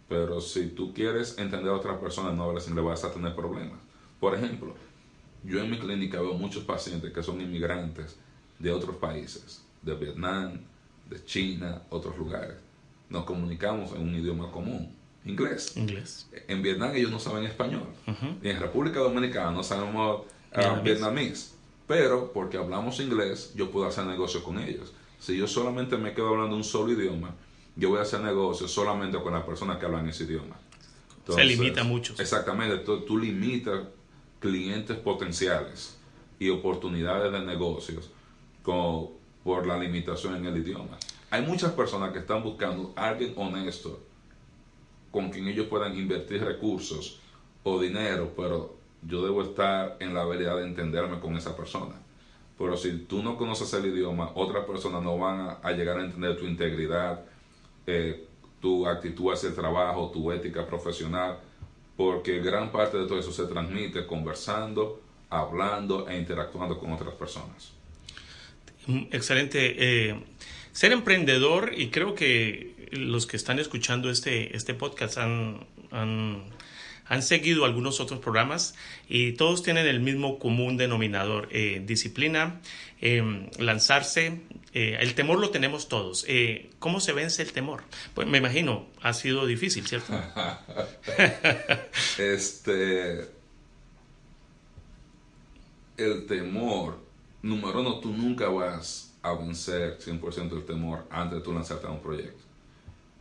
Pero 0.09 0.40
si 0.40 0.66
tú 0.66 0.92
quieres 0.92 1.38
entender 1.38 1.70
a 1.70 1.76
otras 1.76 1.99
personas, 1.99 2.35
no 2.35 2.42
hablas 2.42 2.66
inglés, 2.66 2.85
vas 2.85 3.04
a 3.04 3.12
tener 3.12 3.37
problemas. 3.37 3.78
Por 4.18 4.35
ejemplo, 4.35 4.75
yo 5.44 5.62
en 5.62 5.70
mi 5.70 5.78
clínica 5.78 6.20
veo 6.20 6.35
muchos 6.35 6.64
pacientes 6.64 7.12
que 7.12 7.23
son 7.23 7.40
inmigrantes 7.40 8.16
de 8.59 8.73
otros 8.73 8.97
países, 8.97 9.64
de 9.80 9.94
Vietnam, 9.94 10.59
de 11.09 11.25
China, 11.25 11.82
otros 11.90 12.18
lugares. 12.18 12.56
Nos 13.09 13.25
comunicamos 13.25 13.92
en 13.92 14.02
un 14.02 14.12
idioma 14.16 14.50
común, 14.50 14.92
inglés. 15.25 15.76
Inglés. 15.76 16.28
En 16.49 16.62
Vietnam 16.62 16.97
ellos 16.97 17.12
no 17.12 17.20
saben 17.20 17.44
español. 17.44 17.87
Y 18.42 18.49
en 18.49 18.59
República 18.59 18.99
Dominicana 18.99 19.52
no 19.52 19.62
sabemos 19.62 20.23
uh, 20.56 20.82
vietnamés. 20.82 21.56
Pero 21.90 22.32
porque 22.32 22.56
hablamos 22.56 23.00
inglés, 23.00 23.52
yo 23.56 23.73
puedo 23.73 23.85
hacer 23.85 24.04
negocio 24.06 24.44
con 24.44 24.61
ellos. 24.61 24.92
Si 25.18 25.37
yo 25.37 25.49
solamente 25.49 25.97
me 25.97 26.14
quedo 26.14 26.28
hablando 26.28 26.54
un 26.54 26.62
solo 26.62 26.92
idioma, 26.92 27.35
yo 27.75 27.88
voy 27.88 27.99
a 27.99 28.02
hacer 28.02 28.20
negocio 28.20 28.68
solamente 28.68 29.20
con 29.20 29.32
las 29.32 29.42
personas 29.42 29.78
que 29.78 29.87
hablan 29.87 30.09
ese 30.09 30.23
idioma. 30.23 30.56
Se 31.28 31.42
limita 31.42 31.82
mucho. 31.82 32.14
Exactamente, 32.20 32.78
tú, 32.85 33.00
tú 33.00 33.18
limitas 33.18 33.80
clientes 34.38 34.99
potenciales 34.99 35.99
y 36.38 36.49
oportunidades 36.50 37.32
de 37.32 37.40
negocios 37.40 38.09
con, 38.62 39.09
por 39.42 39.66
la 39.66 39.76
limitación 39.76 40.37
en 40.37 40.47
el 40.47 40.59
idioma. 40.59 40.97
Hay 41.28 41.42
muchas 41.42 41.73
personas 41.73 42.12
que 42.12 42.20
están 42.20 42.44
buscando 42.44 42.92
a 42.94 43.09
alguien 43.09 43.32
honesto 43.35 43.99
con 45.11 45.28
quien 45.30 45.49
ellos 45.49 45.66
puedan 45.66 45.99
invertir 45.99 46.44
recursos 46.44 47.18
o 47.64 47.80
dinero, 47.80 48.32
pero 48.37 48.79
yo 49.02 49.23
debo 49.23 49.42
estar 49.42 49.97
en 50.00 50.14
la 50.14 50.23
habilidad 50.23 50.57
de 50.57 50.64
entenderme 50.64 51.21
con 51.21 51.37
esa 51.37 51.57
persona. 51.57 51.95
Pero 52.59 52.76
si 52.76 52.99
tú 52.99 53.23
no 53.23 53.37
conoces 53.37 53.73
el 53.73 53.87
idioma, 53.87 54.33
otras 54.35 54.66
personas 54.66 55.02
no 55.02 55.16
van 55.16 55.57
a, 55.62 55.73
llegar 55.73 55.99
a 55.99 56.04
entender 56.04 56.37
tu 56.37 56.45
integridad, 56.45 57.25
eh, 57.87 58.26
tu 58.61 58.87
actitud 58.87 59.33
hacia 59.33 59.49
el 59.49 59.54
trabajo, 59.54 60.11
tu 60.12 60.30
ética 60.30 60.66
profesional, 60.66 61.38
porque 61.97 62.40
gran 62.40 62.71
parte 62.71 62.99
de 62.99 63.07
todo 63.07 63.19
eso 63.19 63.33
se 63.33 63.47
transmite 63.47 64.07
conversando, 64.07 65.00
hablando 65.30 66.09
e 66.09 66.19
interactuando 66.19 66.78
con 66.78 66.92
otras 66.92 67.14
personas. 67.14 67.73
Excelente. 69.11 69.76
Eh, 69.78 70.25
ser 70.73 70.92
emprendedor, 70.92 71.73
y 71.76 71.88
creo 71.88 72.14
que 72.14 72.88
los 72.92 73.26
que 73.26 73.37
están 73.37 73.59
escuchando 73.59 74.11
este, 74.11 74.57
este 74.57 74.75
podcast 74.75 75.19
han, 75.19 75.66
han 77.11 77.23
seguido 77.23 77.67
algunos 77.67 78.00
otros 78.00 78.21
programas 78.21 78.75
y 79.09 79.33
todos 79.33 79.62
tienen 79.62 79.87
el 79.87 80.00
mismo 80.00 80.38
común 80.38 80.79
denominador, 80.79 81.49
eh, 81.50 81.83
disciplina, 81.85 82.61
em, 83.00 83.50
lanzarse. 83.59 84.40
Eh, 84.73 84.97
el 85.00 85.14
temor 85.14 85.40
lo 85.40 85.50
tenemos 85.50 85.88
todos. 85.88 86.25
¿Cómo 86.79 87.00
se 87.00 87.12
vence 87.12 87.43
el 87.43 87.52
temor? 87.52 87.83
Pues 88.14 88.29
me 88.29 88.38
imagino, 88.38 88.87
ha 89.02 89.12
sido 89.12 89.45
difícil, 89.45 89.87
¿cierto? 89.87 90.14
este, 92.18 93.29
el 95.96 96.27
temor 96.27 97.11
número 97.42 97.81
uno, 97.81 98.01
tú 98.01 98.12
nunca 98.12 98.49
vas 98.49 99.14
a 99.23 99.33
vencer 99.33 99.99
100% 99.99 100.53
el 100.53 100.64
temor 100.64 101.07
antes 101.11 101.44
de 101.44 101.53
lanzarte 101.53 101.87
a 101.87 101.90
un 101.90 102.01
proyecto. 102.01 102.49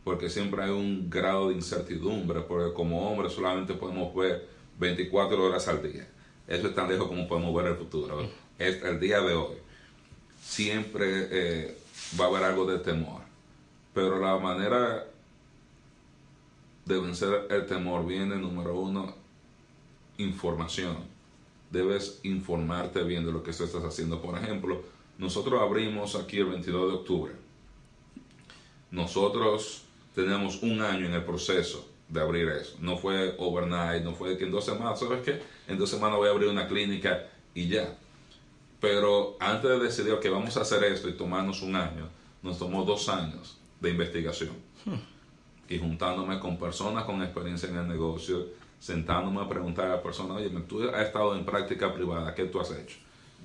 Porque 0.04 0.30
siempre 0.30 0.62
hay 0.62 0.70
un 0.70 1.10
grado 1.10 1.48
de 1.48 1.54
incertidumbre, 1.54 2.40
porque 2.40 2.72
como 2.72 3.10
hombres 3.10 3.32
solamente 3.32 3.74
podemos 3.74 4.14
ver 4.14 4.48
24 4.78 5.44
horas 5.44 5.68
al 5.68 5.82
día. 5.82 6.08
Eso 6.48 6.68
es 6.68 6.74
tan 6.74 6.88
lejos 6.88 7.08
como 7.08 7.28
podemos 7.28 7.54
ver 7.54 7.66
el 7.66 7.76
futuro. 7.76 8.28
Es 8.58 8.82
el 8.82 8.98
día 8.98 9.20
de 9.20 9.34
hoy. 9.34 9.56
Siempre 10.40 11.28
eh, 11.30 11.78
va 12.18 12.24
a 12.24 12.28
haber 12.28 12.44
algo 12.44 12.64
de 12.66 12.78
temor. 12.78 13.22
Pero 13.92 14.18
la 14.18 14.38
manera 14.38 15.06
de 16.86 17.00
vencer 17.00 17.46
el 17.50 17.66
temor 17.66 18.06
viene, 18.06 18.36
número 18.36 18.78
uno, 18.78 19.14
información 20.18 20.96
debes 21.70 22.20
informarte 22.24 23.02
bien 23.04 23.24
de 23.24 23.32
lo 23.32 23.42
que 23.42 23.50
estás 23.50 23.74
haciendo. 23.74 24.20
Por 24.20 24.36
ejemplo, 24.36 24.82
nosotros 25.18 25.60
abrimos 25.60 26.16
aquí 26.16 26.38
el 26.38 26.46
22 26.46 26.88
de 26.88 26.98
octubre. 26.98 27.32
Nosotros 28.90 29.84
tenemos 30.14 30.62
un 30.62 30.80
año 30.80 31.06
en 31.06 31.14
el 31.14 31.24
proceso 31.24 31.88
de 32.08 32.20
abrir 32.20 32.48
eso. 32.48 32.76
No 32.80 32.96
fue 32.96 33.34
overnight, 33.38 34.02
no 34.02 34.14
fue 34.14 34.36
que 34.36 34.44
en 34.44 34.50
dos 34.50 34.64
semanas, 34.64 34.98
¿sabes 34.98 35.22
qué? 35.24 35.40
En 35.68 35.78
dos 35.78 35.88
semanas 35.88 36.18
voy 36.18 36.28
a 36.28 36.32
abrir 36.32 36.48
una 36.48 36.66
clínica 36.66 37.26
y 37.54 37.68
ya. 37.68 37.96
Pero 38.80 39.36
antes 39.38 39.70
de 39.70 39.78
decidir 39.78 40.18
que 40.20 40.30
vamos 40.30 40.56
a 40.56 40.62
hacer 40.62 40.82
esto 40.84 41.08
y 41.08 41.12
tomarnos 41.12 41.62
un 41.62 41.76
año, 41.76 42.08
nos 42.42 42.58
tomó 42.58 42.84
dos 42.84 43.08
años 43.08 43.58
de 43.80 43.90
investigación. 43.90 44.52
Hmm. 44.84 44.94
Y 45.68 45.78
juntándome 45.78 46.40
con 46.40 46.58
personas 46.58 47.04
con 47.04 47.22
experiencia 47.22 47.68
en 47.68 47.76
el 47.76 47.86
negocio, 47.86 48.48
sentándome 48.80 49.42
a 49.42 49.48
preguntar 49.48 49.86
a 49.86 49.96
la 49.96 50.02
persona, 50.02 50.34
oye, 50.34 50.50
tú 50.66 50.88
has 50.88 51.06
estado 51.06 51.36
en 51.36 51.44
práctica 51.44 51.92
privada, 51.94 52.34
¿qué 52.34 52.46
tú 52.46 52.58
has 52.58 52.70
hecho? 52.72 52.96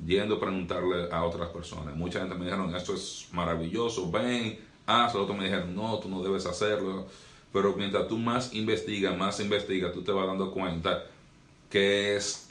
Yendo 0.05 0.35
a 0.35 0.39
preguntarle 0.39 1.09
a 1.11 1.23
otras 1.23 1.49
personas. 1.49 1.95
Mucha 1.95 2.19
gente 2.19 2.35
me 2.35 2.45
dijeron, 2.45 2.73
esto 2.73 2.95
es 2.95 3.27
maravilloso, 3.31 4.09
ven, 4.09 4.59
hazlo. 4.85 5.23
Otros 5.23 5.37
me 5.37 5.45
dijeron, 5.45 5.75
no, 5.75 5.99
tú 5.99 6.09
no 6.09 6.21
debes 6.21 6.45
hacerlo. 6.45 7.07
Pero 7.51 7.73
mientras 7.77 8.07
tú 8.07 8.17
más 8.17 8.53
investigas, 8.53 9.17
más 9.17 9.39
investigas, 9.39 9.93
tú 9.93 10.03
te 10.03 10.11
vas 10.11 10.27
dando 10.27 10.51
cuenta 10.51 11.05
qué 11.69 12.15
es, 12.15 12.49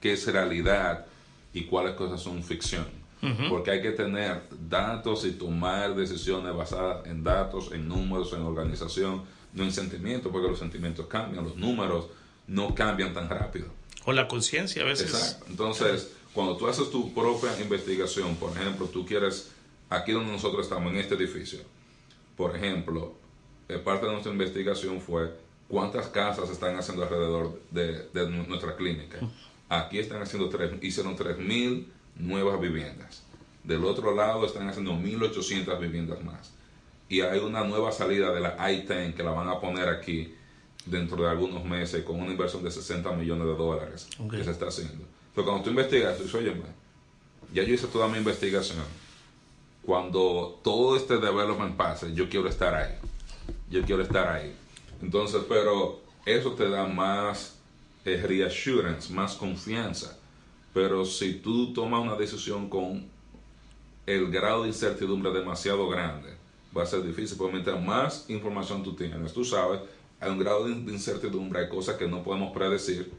qué 0.00 0.12
es 0.12 0.26
realidad 0.26 1.06
y 1.52 1.64
cuáles 1.64 1.94
cosas 1.94 2.20
son 2.20 2.42
ficción. 2.42 2.86
Porque 3.50 3.70
hay 3.70 3.82
que 3.82 3.90
tener 3.90 4.44
datos 4.66 5.26
y 5.26 5.32
tomar 5.32 5.94
decisiones 5.94 6.54
basadas 6.56 7.06
en 7.06 7.22
datos, 7.22 7.70
en 7.70 7.86
números, 7.86 8.32
en 8.32 8.40
organización, 8.40 9.24
no 9.52 9.62
en 9.62 9.72
sentimientos, 9.72 10.32
porque 10.32 10.48
los 10.48 10.58
sentimientos 10.58 11.06
cambian, 11.06 11.44
los 11.44 11.54
números 11.56 12.06
no 12.46 12.74
cambian 12.74 13.12
tan 13.12 13.28
rápido. 13.28 13.66
O 14.06 14.12
la 14.12 14.26
conciencia 14.26 14.82
a 14.82 14.86
veces. 14.86 15.10
Exacto. 15.10 15.46
Entonces, 15.50 16.12
cuando 16.32 16.56
tú 16.56 16.66
haces 16.66 16.90
tu 16.90 17.12
propia 17.12 17.50
investigación, 17.60 18.36
por 18.36 18.56
ejemplo, 18.56 18.86
tú 18.86 19.04
quieres, 19.04 19.50
aquí 19.90 20.12
donde 20.12 20.32
nosotros 20.32 20.66
estamos, 20.66 20.92
en 20.92 20.98
este 20.98 21.16
edificio, 21.16 21.60
por 22.36 22.56
ejemplo, 22.56 23.14
eh, 23.68 23.78
parte 23.78 24.06
de 24.06 24.12
nuestra 24.12 24.32
investigación 24.32 25.00
fue 25.00 25.30
cuántas 25.68 26.06
casas 26.08 26.48
están 26.48 26.76
haciendo 26.76 27.02
alrededor 27.02 27.60
de, 27.70 28.08
nuestra 28.48 28.76
clínica. 28.76 29.18
Aquí 29.68 29.98
están 29.98 30.22
haciendo 30.22 30.48
tres, 30.48 30.72
hicieron 30.82 31.16
3.000 31.16 31.86
nuevas 32.16 32.60
viviendas. 32.60 33.22
Del 33.62 33.84
otro 33.84 34.14
lado 34.14 34.46
están 34.46 34.68
haciendo 34.68 34.92
1.800 34.92 35.78
viviendas 35.78 36.22
más. 36.24 36.52
Y 37.08 37.20
hay 37.20 37.40
una 37.40 37.64
nueva 37.64 37.92
salida 37.92 38.32
de 38.32 38.40
la 38.40 38.56
I-10 38.70 39.14
que 39.14 39.22
la 39.22 39.32
van 39.32 39.48
a 39.48 39.60
poner 39.60 39.88
aquí 39.88 40.34
dentro 40.86 41.22
de 41.22 41.28
algunos 41.28 41.64
meses 41.64 42.04
con 42.04 42.20
una 42.20 42.30
inversión 42.30 42.62
de 42.62 42.70
60 42.70 43.12
millones 43.12 43.46
de 43.46 43.54
dólares 43.54 44.08
que 44.30 44.44
se 44.44 44.50
está 44.50 44.68
haciendo. 44.68 45.04
Pero 45.34 45.46
cuando 45.46 45.64
tú 45.64 45.70
investigas, 45.70 46.16
tú 46.16 46.24
dices, 46.24 46.40
oye, 46.40 46.54
ya 47.52 47.62
yo 47.62 47.74
hice 47.74 47.86
toda 47.88 48.08
mi 48.08 48.18
investigación. 48.18 48.78
Cuando 49.90 50.60
todo 50.62 50.96
este 50.96 51.18
development 51.18 51.76
pase, 51.76 52.14
yo 52.14 52.28
quiero 52.28 52.48
estar 52.48 52.72
ahí. 52.76 52.94
Yo 53.68 53.82
quiero 53.82 54.02
estar 54.02 54.28
ahí. 54.28 54.54
Entonces, 55.02 55.42
pero 55.48 55.98
eso 56.24 56.52
te 56.52 56.70
da 56.70 56.86
más 56.86 57.58
eh, 58.04 58.22
reassurance, 58.24 59.12
más 59.12 59.34
confianza. 59.34 60.16
Pero 60.72 61.04
si 61.04 61.40
tú 61.40 61.72
tomas 61.72 62.02
una 62.02 62.14
decisión 62.14 62.68
con 62.68 63.04
el 64.06 64.30
grado 64.30 64.62
de 64.62 64.68
incertidumbre 64.68 65.32
demasiado 65.32 65.88
grande, 65.88 66.36
va 66.72 66.84
a 66.84 66.86
ser 66.86 67.02
difícil, 67.02 67.36
porque 67.36 67.54
mientras 67.54 67.82
más 67.82 68.30
información 68.30 68.84
tú 68.84 68.94
tienes, 68.94 69.32
tú 69.32 69.44
sabes 69.44 69.80
hay 70.20 70.30
un 70.30 70.38
grado 70.38 70.68
de 70.68 70.70
incertidumbre, 70.70 71.62
hay 71.62 71.68
cosas 71.68 71.96
que 71.96 72.06
no 72.06 72.22
podemos 72.22 72.52
predecir, 72.52 73.10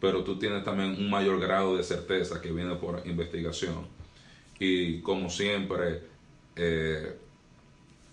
pero 0.00 0.24
tú 0.24 0.40
tienes 0.40 0.64
también 0.64 0.90
un 0.90 1.08
mayor 1.08 1.38
grado 1.38 1.76
de 1.76 1.84
certeza 1.84 2.40
que 2.40 2.50
viene 2.50 2.74
por 2.74 3.00
investigación. 3.06 3.86
Y 4.58 5.02
como 5.02 5.30
siempre, 5.30 6.15
eh, 6.56 7.16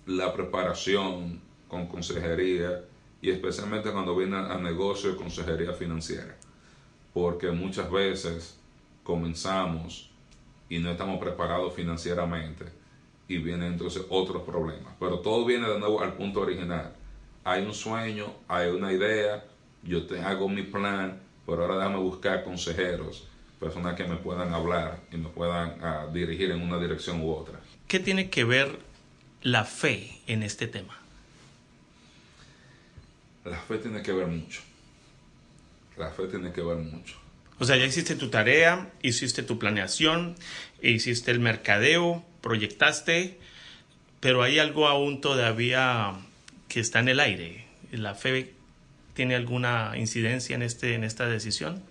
la 0.05 0.33
preparación 0.33 1.41
con 1.67 1.87
consejería 1.87 2.83
y 3.21 3.31
especialmente 3.31 3.91
cuando 3.91 4.15
viene 4.15 4.37
a 4.37 4.57
negocio 4.57 5.15
consejería 5.15 5.73
financiera. 5.73 6.35
Porque 7.13 7.51
muchas 7.51 7.89
veces 7.89 8.59
comenzamos 9.03 10.11
y 10.69 10.79
no 10.79 10.91
estamos 10.91 11.19
preparados 11.19 11.73
financieramente 11.73 12.65
y 13.27 13.37
vienen 13.37 13.73
entonces 13.73 14.03
otros 14.09 14.43
problemas. 14.43 14.93
Pero 14.99 15.19
todo 15.19 15.45
viene 15.45 15.69
de 15.69 15.79
nuevo 15.79 16.01
al 16.01 16.13
punto 16.13 16.41
original. 16.41 16.93
Hay 17.43 17.65
un 17.65 17.73
sueño, 17.73 18.25
hay 18.47 18.69
una 18.69 18.91
idea, 18.91 19.45
yo 19.83 20.05
te 20.05 20.19
hago 20.21 20.49
mi 20.49 20.63
plan, 20.63 21.19
pero 21.45 21.63
ahora 21.63 21.77
déjame 21.77 21.97
buscar 21.97 22.43
consejeros, 22.43 23.27
personas 23.59 23.95
que 23.95 24.05
me 24.05 24.15
puedan 24.15 24.53
hablar 24.53 24.99
y 25.11 25.17
me 25.17 25.29
puedan 25.29 25.77
ah, 25.81 26.07
dirigir 26.11 26.51
en 26.51 26.61
una 26.61 26.79
dirección 26.79 27.21
u 27.21 27.31
otra. 27.33 27.59
¿Qué 27.93 27.99
tiene 27.99 28.31
que 28.31 28.43
ver 28.43 28.79
la 29.43 29.65
fe 29.65 30.19
en 30.25 30.41
este 30.41 30.65
tema? 30.65 30.99
La 33.45 33.59
fe 33.59 33.77
tiene 33.77 34.01
que 34.01 34.11
ver 34.11 34.25
mucho. 34.25 34.61
La 35.95 36.09
fe 36.09 36.25
tiene 36.25 36.51
que 36.51 36.63
ver 36.63 36.77
mucho. 36.77 37.17
O 37.59 37.65
sea, 37.65 37.77
ya 37.77 37.85
hiciste 37.85 38.15
tu 38.15 38.31
tarea, 38.31 38.91
hiciste 39.03 39.43
tu 39.43 39.59
planeación, 39.59 40.35
hiciste 40.81 41.29
el 41.29 41.39
mercadeo, 41.39 42.25
proyectaste, 42.41 43.37
pero 44.19 44.41
hay 44.41 44.57
algo 44.57 44.87
aún 44.87 45.21
todavía 45.21 46.15
que 46.69 46.79
está 46.79 46.99
en 46.99 47.09
el 47.09 47.19
aire. 47.19 47.67
¿La 47.91 48.15
fe 48.15 48.55
tiene 49.13 49.35
alguna 49.35 49.91
incidencia 49.97 50.55
en, 50.55 50.63
este, 50.63 50.95
en 50.95 51.03
esta 51.03 51.27
decisión? 51.27 51.83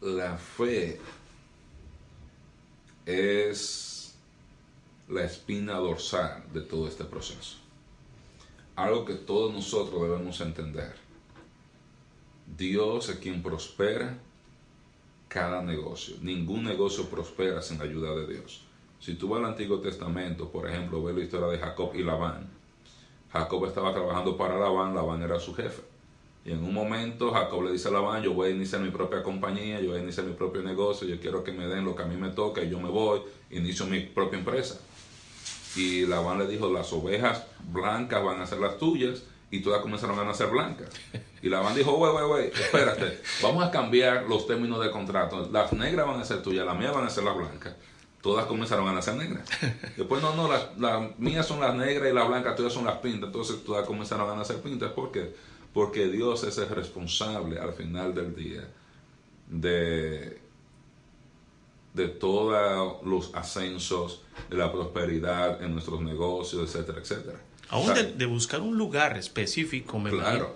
La 0.00 0.38
fe 0.38 1.00
es 3.04 3.93
la 5.14 5.24
espina 5.24 5.74
dorsal 5.74 6.42
de 6.52 6.60
todo 6.60 6.88
este 6.88 7.04
proceso. 7.04 7.58
Algo 8.74 9.04
que 9.04 9.14
todos 9.14 9.54
nosotros 9.54 10.02
debemos 10.02 10.40
entender. 10.40 10.92
Dios 12.58 13.08
es 13.08 13.16
quien 13.18 13.40
prospera 13.40 14.18
cada 15.28 15.62
negocio. 15.62 16.16
Ningún 16.20 16.64
negocio 16.64 17.08
prospera 17.08 17.62
sin 17.62 17.78
la 17.78 17.84
ayuda 17.84 18.12
de 18.16 18.26
Dios. 18.26 18.64
Si 18.98 19.14
tú 19.14 19.28
vas 19.28 19.38
al 19.38 19.50
Antiguo 19.50 19.78
Testamento, 19.78 20.50
por 20.50 20.68
ejemplo, 20.68 21.02
ves 21.04 21.14
la 21.14 21.22
historia 21.22 21.46
de 21.46 21.58
Jacob 21.58 21.92
y 21.94 22.02
Labán. 22.02 22.50
Jacob 23.32 23.66
estaba 23.66 23.94
trabajando 23.94 24.36
para 24.36 24.58
Labán, 24.58 24.96
Labán 24.96 25.22
era 25.22 25.38
su 25.38 25.54
jefe. 25.54 25.82
Y 26.44 26.50
en 26.50 26.62
un 26.62 26.74
momento 26.74 27.30
Jacob 27.30 27.62
le 27.62 27.72
dice 27.72 27.88
a 27.88 27.92
Labán, 27.92 28.22
yo 28.22 28.34
voy 28.34 28.48
a 28.48 28.50
iniciar 28.50 28.82
mi 28.82 28.90
propia 28.90 29.22
compañía, 29.22 29.80
yo 29.80 29.90
voy 29.90 30.00
a 30.00 30.02
iniciar 30.02 30.26
mi 30.26 30.34
propio 30.34 30.62
negocio, 30.62 31.06
yo 31.06 31.20
quiero 31.20 31.44
que 31.44 31.52
me 31.52 31.66
den 31.66 31.84
lo 31.84 31.94
que 31.94 32.02
a 32.02 32.06
mí 32.06 32.16
me 32.16 32.30
toca 32.30 32.62
y 32.62 32.68
yo 32.68 32.80
me 32.80 32.90
voy, 32.90 33.20
inicio 33.50 33.86
mi 33.86 34.00
propia 34.00 34.40
empresa. 34.40 34.80
Y 35.76 36.06
Labán 36.06 36.38
le 36.38 36.46
dijo, 36.46 36.70
las 36.70 36.92
ovejas 36.92 37.44
blancas 37.72 38.22
van 38.22 38.40
a 38.40 38.46
ser 38.46 38.58
las 38.58 38.78
tuyas 38.78 39.22
y 39.50 39.60
todas 39.60 39.82
comenzaron 39.82 40.18
a 40.18 40.24
nacer 40.24 40.48
blancas. 40.48 40.88
Y 41.42 41.48
Labán 41.48 41.74
dijo, 41.74 41.96
wey, 41.96 42.12
wey, 42.12 42.24
wey, 42.24 42.50
espérate, 42.52 43.20
vamos 43.42 43.64
a 43.64 43.70
cambiar 43.70 44.24
los 44.24 44.46
términos 44.46 44.82
de 44.82 44.90
contrato. 44.90 45.48
Las 45.52 45.72
negras 45.72 46.06
van 46.06 46.20
a 46.20 46.24
ser 46.24 46.42
tuyas, 46.42 46.64
las 46.64 46.76
mías 46.76 46.94
van 46.94 47.04
a 47.04 47.10
ser 47.10 47.24
las 47.24 47.36
blancas. 47.36 47.74
Todas 48.22 48.46
comenzaron 48.46 48.88
a 48.88 48.92
nacer 48.92 49.16
negras. 49.16 49.46
Después, 49.96 50.22
no, 50.22 50.34
no, 50.34 50.48
las, 50.48 51.18
mías 51.18 51.46
son 51.46 51.60
las 51.60 51.74
negras 51.74 52.10
y 52.10 52.14
las 52.14 52.26
blancas, 52.26 52.56
todas 52.56 52.72
son 52.72 52.86
las 52.86 52.96
pintas. 52.96 53.26
Entonces, 53.26 53.62
todas 53.62 53.86
comenzaron 53.86 54.30
a 54.30 54.34
nacer 54.34 54.62
pintas. 54.62 54.92
¿Por 54.92 55.12
qué? 55.12 55.34
Porque 55.74 56.08
Dios 56.08 56.42
es 56.44 56.56
el 56.56 56.70
responsable 56.70 57.60
al 57.60 57.74
final 57.74 58.14
del 58.14 58.34
día 58.34 58.66
de, 59.46 60.40
de 61.94 62.08
todos 62.08 63.02
los 63.04 63.34
ascensos, 63.34 64.20
de 64.50 64.56
la 64.56 64.70
prosperidad 64.70 65.62
en 65.62 65.72
nuestros 65.72 66.02
negocios, 66.02 66.62
etcétera, 66.64 67.00
etcétera. 67.00 67.40
Aún 67.70 67.94
de, 67.94 68.12
de, 68.12 68.26
buscar 68.26 68.60
un 68.60 68.76
lugar 68.76 69.16
específico, 69.16 69.98
me 69.98 70.10
Claro, 70.10 70.54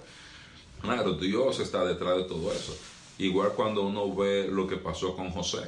claro, 0.83 1.15
Dios 1.15 1.61
está 1.61 1.85
detrás 1.85 2.17
de 2.19 2.25
todo 2.25 2.53
eso. 2.53 2.77
Igual 3.19 3.53
cuando 3.57 3.83
uno 3.83 4.15
ve 4.15 4.49
lo 4.51 4.67
que 4.67 4.77
pasó 4.77 5.17
con 5.17 5.31
José. 5.31 5.63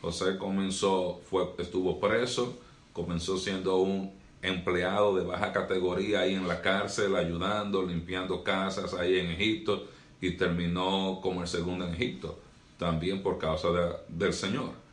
José 0.00 0.36
comenzó, 0.36 1.20
fue, 1.30 1.48
estuvo 1.58 2.00
preso, 2.00 2.58
comenzó 2.92 3.38
siendo 3.38 3.76
un 3.76 4.12
empleado 4.42 5.16
de 5.16 5.24
baja 5.24 5.52
categoría 5.52 6.20
ahí 6.20 6.34
en 6.34 6.46
la 6.46 6.60
cárcel, 6.60 7.16
ayudando, 7.16 7.82
limpiando 7.82 8.42
casas 8.44 8.92
ahí 8.94 9.18
en 9.18 9.30
Egipto, 9.30 9.86
y 10.20 10.32
terminó 10.32 11.20
como 11.22 11.42
el 11.42 11.48
segundo 11.48 11.86
en 11.86 11.94
Egipto, 11.94 12.38
también 12.78 13.22
por 13.22 13.38
causa 13.38 13.70
de, 13.70 13.92
del 14.08 14.32
Señor. 14.32 14.83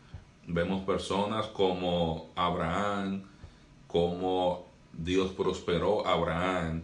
Vemos 0.53 0.83
personas 0.83 1.47
como 1.47 2.31
Abraham, 2.35 3.23
como 3.87 4.67
Dios 4.91 5.31
prosperó 5.31 6.05
a 6.05 6.13
Abraham 6.13 6.83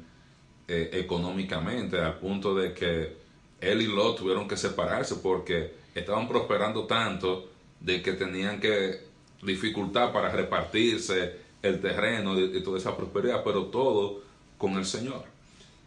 eh, 0.67 0.89
económicamente, 0.93 1.99
al 1.99 2.17
punto 2.17 2.55
de 2.55 2.73
que 2.73 3.17
él 3.59 3.81
y 3.81 3.87
Lot 3.87 4.19
tuvieron 4.19 4.47
que 4.47 4.55
separarse 4.55 5.15
porque 5.15 5.73
estaban 5.93 6.27
prosperando 6.29 6.85
tanto 6.85 7.49
de 7.79 8.01
que 8.01 8.13
tenían 8.13 8.61
que 8.61 9.01
dificultar 9.41 10.13
para 10.13 10.29
repartirse 10.29 11.35
el 11.61 11.81
terreno 11.81 12.39
y, 12.39 12.57
y 12.57 12.63
toda 12.63 12.77
esa 12.77 12.95
prosperidad, 12.95 13.43
pero 13.43 13.65
todo 13.65 14.21
con 14.57 14.77
el 14.77 14.85
Señor. 14.85 15.23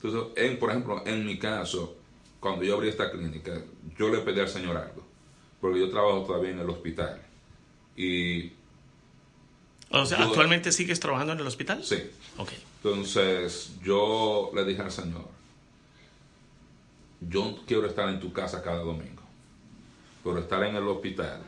Entonces, 0.03 0.33
en, 0.37 0.59
por 0.59 0.71
ejemplo, 0.71 1.03
en 1.07 1.25
mi 1.25 1.39
caso, 1.39 1.97
cuando 2.41 2.63
yo 2.63 2.75
abrí 2.75 2.89
esta 2.89 3.11
clínica, 3.11 3.53
yo 3.99 4.11
le 4.11 4.19
pedí 4.19 4.41
al 4.41 4.49
Señor 4.49 4.77
algo, 4.77 5.03
porque 5.61 5.81
yo 5.81 5.91
trabajo 5.91 6.25
todavía 6.25 6.51
en 6.51 6.59
el 6.61 6.69
hospital. 6.69 7.30
Y 8.03 8.53
o 9.91 10.07
sea, 10.07 10.19
Yo- 10.19 10.25
¿actualmente 10.25 10.73
sigues 10.73 11.01
trabajando 11.01 11.33
en 11.35 11.41
el 11.41 11.47
hospital? 11.47 11.83
sí, 11.85 11.97
Ok. 12.39 12.51
entonces 12.77 13.73
yo 13.83 14.51
le 14.55 14.65
dije 14.65 14.81
al 14.81 14.91
Señor, 14.93 15.29
yo 17.21 17.59
quiero 17.67 17.87
estar 17.87 18.09
en 18.09 18.21
tu 18.21 18.33
casa 18.33 18.63
cada 18.63 18.79
domingo, 18.79 19.23
pero 20.25 20.39
estar 20.39 20.63
en 20.65 20.77
el 20.77 20.87
hospital, 20.89 21.41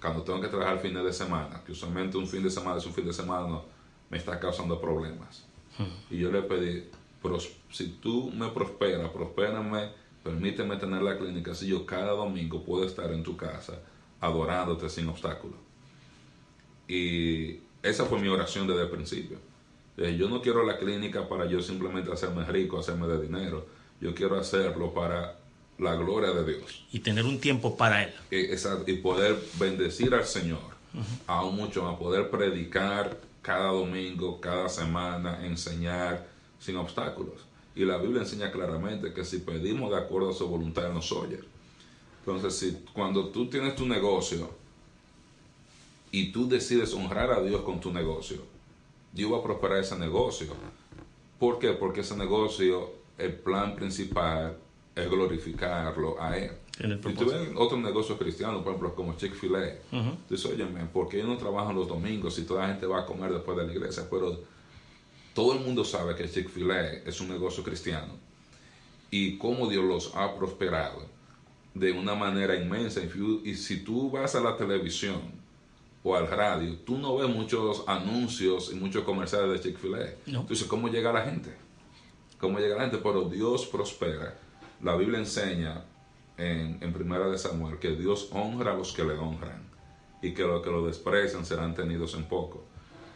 cuando 0.00 0.22
tengo 0.22 0.40
que 0.40 0.48
trabajar 0.48 0.80
fines 0.80 1.04
de 1.04 1.12
semana, 1.12 1.62
que 1.64 1.72
usualmente 1.72 2.16
un 2.16 2.26
fin 2.26 2.42
de 2.42 2.50
semana 2.50 2.78
es 2.78 2.86
un 2.86 2.94
fin 2.94 3.06
de 3.06 3.12
semana, 3.12 3.46
no, 3.46 3.64
me 4.08 4.18
está 4.18 4.40
causando 4.40 4.80
problemas. 4.80 5.44
Y 6.10 6.18
yo 6.18 6.30
le 6.32 6.42
pedí, 6.42 6.84
"Pros- 7.22 7.52
si 7.70 7.88
tú 8.02 8.30
me 8.34 8.48
prosperas, 8.48 9.10
prospérame, 9.10 9.90
permíteme 10.24 10.76
tener 10.76 11.02
la 11.02 11.16
clínica, 11.16 11.54
si 11.54 11.68
yo 11.68 11.86
cada 11.86 12.10
domingo 12.12 12.62
puedo 12.64 12.84
estar 12.84 13.12
en 13.12 13.22
tu 13.22 13.36
casa 13.36 13.78
adorándote 14.20 14.88
sin 14.88 15.08
obstáculos. 15.08 15.58
Y 16.88 17.58
esa 17.82 18.04
fue 18.06 18.20
mi 18.20 18.28
oración 18.28 18.66
desde 18.66 18.82
el 18.82 18.90
principio. 18.90 19.38
Yo 19.96 20.28
no 20.28 20.40
quiero 20.40 20.64
la 20.64 20.78
clínica 20.78 21.28
para 21.28 21.46
yo 21.46 21.60
simplemente 21.60 22.10
hacerme 22.12 22.44
rico, 22.44 22.78
hacerme 22.78 23.06
de 23.06 23.20
dinero. 23.20 23.66
Yo 24.00 24.14
quiero 24.14 24.38
hacerlo 24.38 24.94
para 24.94 25.38
la 25.78 25.94
gloria 25.94 26.30
de 26.30 26.54
Dios. 26.54 26.84
Y 26.90 27.00
tener 27.00 27.24
un 27.24 27.38
tiempo 27.38 27.76
para 27.76 28.04
él. 28.04 28.14
Y, 28.30 28.36
esa- 28.52 28.80
y 28.86 28.94
poder 28.94 29.38
bendecir 29.58 30.14
al 30.14 30.24
Señor. 30.24 30.60
Aún 31.26 31.54
mucho 31.56 31.84
más, 31.84 31.96
poder 31.98 32.30
predicar 32.30 33.20
cada 33.42 33.68
domingo, 33.72 34.40
cada 34.40 34.68
semana, 34.68 35.46
enseñar 35.46 36.26
sin 36.58 36.76
obstáculos. 36.76 37.34
Y 37.76 37.84
la 37.84 37.98
Biblia 37.98 38.22
enseña 38.22 38.50
claramente 38.50 39.12
que 39.12 39.24
si 39.24 39.38
pedimos 39.38 39.90
de 39.90 39.98
acuerdo 39.98 40.30
a 40.30 40.34
su 40.34 40.48
voluntad, 40.48 40.86
Él 40.86 40.94
nos 40.94 41.12
oye. 41.12 41.40
Entonces, 42.20 42.56
si 42.56 42.84
cuando 42.92 43.28
tú 43.28 43.48
tienes 43.48 43.74
tu 43.74 43.86
negocio 43.86 44.50
y 46.12 46.32
tú 46.32 46.48
decides 46.48 46.92
honrar 46.94 47.30
a 47.32 47.40
Dios 47.40 47.62
con 47.62 47.80
tu 47.80 47.92
negocio, 47.92 48.42
Dios 49.12 49.32
va 49.32 49.38
a 49.38 49.42
prosperar 49.42 49.78
ese 49.78 49.98
negocio. 49.98 50.54
¿Por 51.38 51.58
qué? 51.58 51.72
Porque 51.72 52.00
ese 52.00 52.16
negocio, 52.16 52.90
el 53.16 53.34
plan 53.34 53.74
principal 53.74 54.56
es 54.94 55.08
glorificarlo 55.08 56.20
a 56.20 56.36
Él. 56.36 56.52
Si 56.78 57.14
tú 57.14 57.26
ves 57.26 57.48
otros 57.56 57.80
negocios 57.80 58.18
cristianos, 58.18 58.62
por 58.62 58.72
ejemplo, 58.72 58.94
como 58.94 59.16
Chick-fil-A, 59.16 59.96
Ujú. 59.96 60.16
dices, 60.28 60.46
oye, 60.46 60.64
¿por 60.92 61.08
qué 61.08 61.22
no 61.22 61.36
trabajan 61.36 61.74
los 61.74 61.88
domingos 61.88 62.34
si 62.34 62.42
toda 62.42 62.62
la 62.62 62.68
gente 62.68 62.86
va 62.86 63.00
a 63.00 63.06
comer 63.06 63.32
después 63.32 63.56
de 63.56 63.66
la 63.66 63.72
iglesia? 63.72 64.06
Pero 64.10 64.40
todo 65.34 65.54
el 65.54 65.60
mundo 65.60 65.84
sabe 65.84 66.14
que 66.14 66.28
Chick-fil-A 66.28 66.92
es 67.04 67.20
un 67.20 67.28
negocio 67.28 67.62
cristiano 67.62 68.14
y 69.10 69.36
cómo 69.38 69.68
Dios 69.68 69.84
los 69.84 70.14
ha 70.14 70.34
prosperado 70.36 71.02
de 71.74 71.92
una 71.92 72.14
manera 72.14 72.54
inmensa. 72.56 73.00
Y 73.44 73.54
si- 73.54 73.84
tú 73.84 74.10
vas 74.10 74.34
a 74.34 74.40
la 74.40 74.56
televisión 74.56 75.20
o 76.02 76.14
al 76.16 76.26
radio, 76.28 76.76
tú 76.78 76.98
no 76.98 77.16
ves 77.16 77.28
muchos 77.28 77.84
anuncios 77.86 78.70
y 78.72 78.76
muchos 78.76 79.04
comerciales 79.04 79.50
de 79.52 79.60
Chick-fil-A. 79.60 79.98
No. 80.26 80.40
Entonces, 80.40 80.66
¿cómo 80.66 80.88
llega 80.88 81.12
la 81.12 81.22
gente? 81.22 81.54
¿Cómo 82.38 82.58
llega 82.58 82.76
la 82.76 82.82
gente? 82.82 82.98
Pero 82.98 83.28
Dios 83.28 83.66
prospera. 83.66 84.36
La 84.82 84.96
Biblia 84.96 85.18
enseña 85.18 85.84
en, 86.38 86.78
en 86.80 86.92
Primera 86.92 87.28
de 87.28 87.36
Samuel 87.36 87.78
que 87.78 87.90
Dios 87.96 88.30
honra 88.32 88.72
a 88.72 88.76
los 88.76 88.92
que 88.92 89.04
le 89.04 89.12
honran 89.12 89.68
y 90.22 90.32
que 90.32 90.42
los 90.42 90.62
que 90.62 90.70
lo 90.70 90.86
desprecian 90.86 91.44
serán 91.44 91.74
tenidos 91.74 92.14
en 92.14 92.24
poco. 92.24 92.64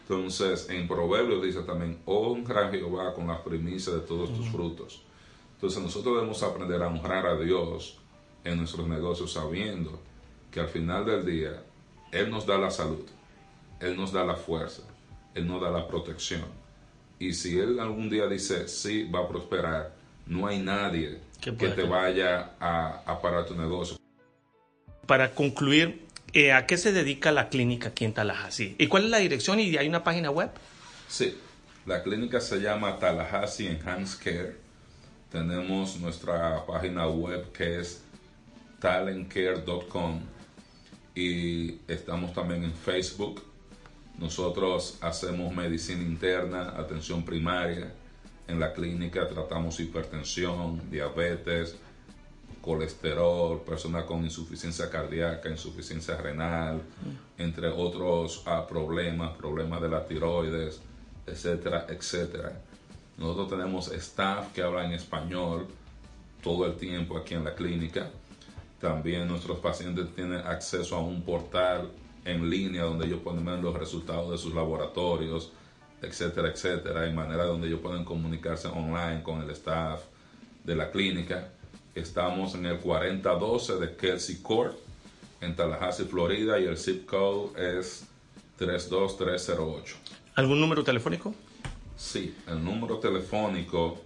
Entonces, 0.03 0.69
en 0.69 0.87
Proverbios 0.87 1.43
dice 1.43 1.63
también, 1.63 1.99
honra 2.05 2.69
a 2.69 2.71
Jehová 2.71 3.15
con 3.15 3.27
las 3.27 3.41
primicias 3.41 3.95
de 3.97 4.03
todos 4.03 4.35
tus 4.37 4.47
frutos. 4.51 5.03
Entonces, 5.55 5.83
nosotros 5.83 6.17
debemos 6.17 6.43
aprender 6.43 6.83
a 6.83 6.89
honrar 6.89 7.27
a 7.27 7.39
Dios 7.39 7.99
en 8.45 8.59
nuestros 8.59 8.87
negocios 8.87 9.33
sabiendo 9.33 10.01
que 10.51 10.61
al 10.61 10.69
final 10.69 11.05
del 11.07 11.25
día, 11.27 11.63
Él 12.13 12.31
nos 12.31 12.47
da 12.47 12.59
la 12.59 12.71
salud, 12.71 13.05
Él 13.81 13.97
nos 13.97 14.13
da 14.13 14.25
la 14.25 14.37
fuerza, 14.37 14.83
Él 15.35 15.47
nos 15.47 15.61
da 15.61 15.71
la 15.71 15.89
protección. 15.89 16.45
Y 17.19 17.33
si 17.33 17.59
Él 17.59 17.81
algún 17.81 18.09
día 18.11 18.27
dice, 18.27 18.69
sí, 18.69 19.05
va 19.11 19.21
a 19.21 19.29
prosperar, 19.29 19.95
no 20.27 20.47
hay 20.47 20.59
nadie 20.59 21.19
Que 21.41 21.53
te 21.53 21.75
que- 21.75 21.83
vaya 21.85 22.53
a, 22.61 23.03
a 23.07 23.21
parar 23.21 23.47
tu 23.47 23.55
negocio. 23.55 23.97
Para 25.07 25.35
concluir, 25.35 26.03
Eh, 26.37 26.51
¿A 26.53 26.67
qué 26.67 26.77
se 26.79 26.91
dedica 26.93 27.31
la 27.31 27.49
clínica 27.49 27.91
aquí 27.91 28.05
en 28.05 28.13
Tallahassee? 28.13 28.75
¿Y 28.77 28.89
cuál 28.89 29.05
es 29.05 29.11
la 29.11 29.19
dirección? 29.19 29.61
¿Y 29.61 29.77
hay 29.77 29.87
una 29.87 30.03
página 30.03 30.33
web? 30.33 30.51
Sí, 31.07 31.39
la 31.87 32.03
clínica 32.03 32.41
se 32.41 32.59
llama 32.61 32.99
Tallahassee 32.99 33.69
Enhanced 33.69 34.19
Care. 34.21 34.57
Tenemos 35.31 35.97
nuestra 36.01 36.67
página 36.67 37.07
web 37.07 37.53
que 37.53 37.79
es 37.79 38.03
talentcare.com 38.85 40.21
y 41.15 41.79
estamos 41.89 42.35
también 42.35 42.65
en 42.65 42.75
Facebook. 42.75 43.41
Nosotros 44.19 44.99
hacemos 45.01 45.55
medicina 45.55 46.03
interna, 46.03 46.75
atención 46.77 47.25
primaria. 47.25 47.95
En 48.47 48.61
la 48.61 48.75
clínica 48.75 49.27
tratamos 49.27 49.81
hipertensión, 49.81 50.83
diabetes, 50.91 51.77
colesterol, 52.61 53.63
personas 53.63 54.05
con 54.05 54.23
insuficiencia 54.23 54.91
cardíaca, 54.91 55.49
insuficiencia 55.49 56.19
renal, 56.19 56.83
entre 57.39 57.69
otros 57.69 58.43
ah, 58.45 58.67
problemas, 58.69 59.35
problemas 59.35 59.81
de 59.81 59.89
la 59.89 60.05
tiroides, 60.05 60.83
etcétera, 61.27 61.87
etcétera. 61.89 62.61
Nosotros 63.17 63.49
tenemos 63.49 63.91
staff 63.93 64.53
que 64.53 64.61
habla 64.61 64.85
en 64.85 64.93
español 64.93 65.69
todo 66.43 66.67
el 66.67 66.77
tiempo 66.77 67.17
aquí 67.17 67.33
en 67.33 67.45
la 67.45 67.55
clínica. 67.55 68.11
También 68.81 69.29
nuestros 69.29 69.59
pacientes 69.59 70.15
tienen 70.15 70.41
acceso 70.41 70.97
a 70.97 71.01
un 71.01 71.23
portal 71.23 71.91
en 72.25 72.49
línea 72.49 72.83
donde 72.83 73.07
ellos 73.07 73.21
pueden 73.23 73.45
ver 73.45 73.59
los 73.61 73.79
resultados 73.79 74.31
de 74.31 74.39
sus 74.39 74.55
laboratorios, 74.55 75.53
etcétera, 76.03 76.49
etcétera, 76.49 77.03
de 77.03 77.13
manera 77.13 77.45
donde 77.45 77.69
ellos 77.69 77.81
pueden 77.81 78.05
comunicarse 78.05 78.69
online 78.69 79.23
con 79.23 79.43
el 79.43 79.51
staff 79.51 80.03
de 80.65 80.75
la 80.75 80.91
clínica. 80.91 81.51
Estamos 81.95 82.55
en 82.55 82.67
el 82.67 82.79
4012 82.79 83.77
de 83.77 83.97
Kelsey 83.97 84.37
Court, 84.37 84.77
en 85.41 85.55
Tallahassee, 85.55 86.07
Florida, 86.07 86.59
y 86.59 86.65
el 86.65 86.77
zip 86.77 87.07
code 87.07 87.79
es 87.79 88.07
32308. 88.59 89.97
¿Algún 90.35 90.61
número 90.61 90.83
telefónico? 90.83 91.35
Sí, 91.97 92.35
el 92.49 92.65
número 92.65 92.99
telefónico 92.99 94.01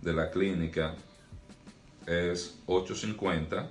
de 0.00 0.12
la 0.12 0.30
clínica 0.30 0.94
es 2.06 2.58
850 2.66 3.70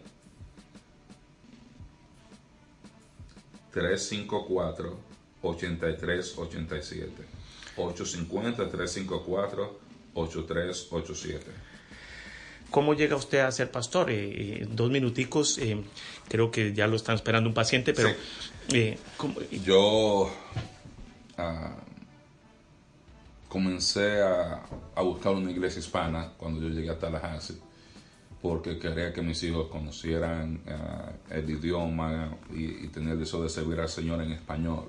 354 3.72 4.98
8387 5.42 7.26
850 7.78 8.70
354 8.70 9.80
8387 10.14 11.72
¿Cómo 12.72 12.94
llega 12.94 13.18
usted 13.18 13.40
a 13.40 13.52
ser 13.52 13.70
pastor? 13.70 14.10
Eh, 14.10 14.62
eh, 14.62 14.68
dos 14.72 14.90
minuticos, 14.90 15.58
eh, 15.58 15.84
creo 16.30 16.52
que 16.52 16.74
ya 16.74 16.88
lo 16.88 16.96
están 16.96 17.16
esperando 17.16 17.50
un 17.50 17.54
paciente, 17.54 17.94
pero... 17.94 18.10
Sí. 18.70 18.96
Yo 19.66 20.32
ah, 21.38 21.76
comencé 23.50 24.22
a, 24.22 24.64
a, 24.96 25.02
buscar 25.02 25.34
una 25.34 25.52
iglesia 25.52 25.80
hispana 25.80 26.32
cuando 26.38 26.62
yo 26.62 26.70
llegué 26.70 26.90
a 26.90 26.98
Tallahassee, 26.98 27.58
porque 28.42 28.80
quería 28.80 29.14
que 29.14 29.22
mis 29.22 29.42
hijos 29.44 29.68
conocieran 29.68 30.62
uh, 30.66 31.34
el 31.34 31.50
idioma 31.50 32.38
y, 32.54 32.86
y, 32.86 32.88
tener 32.88 33.18
deseo 33.18 33.44
de 33.44 33.50
servir 33.50 33.80
al 33.80 33.90
Señor 33.90 34.22
en 34.22 34.32
español. 34.32 34.86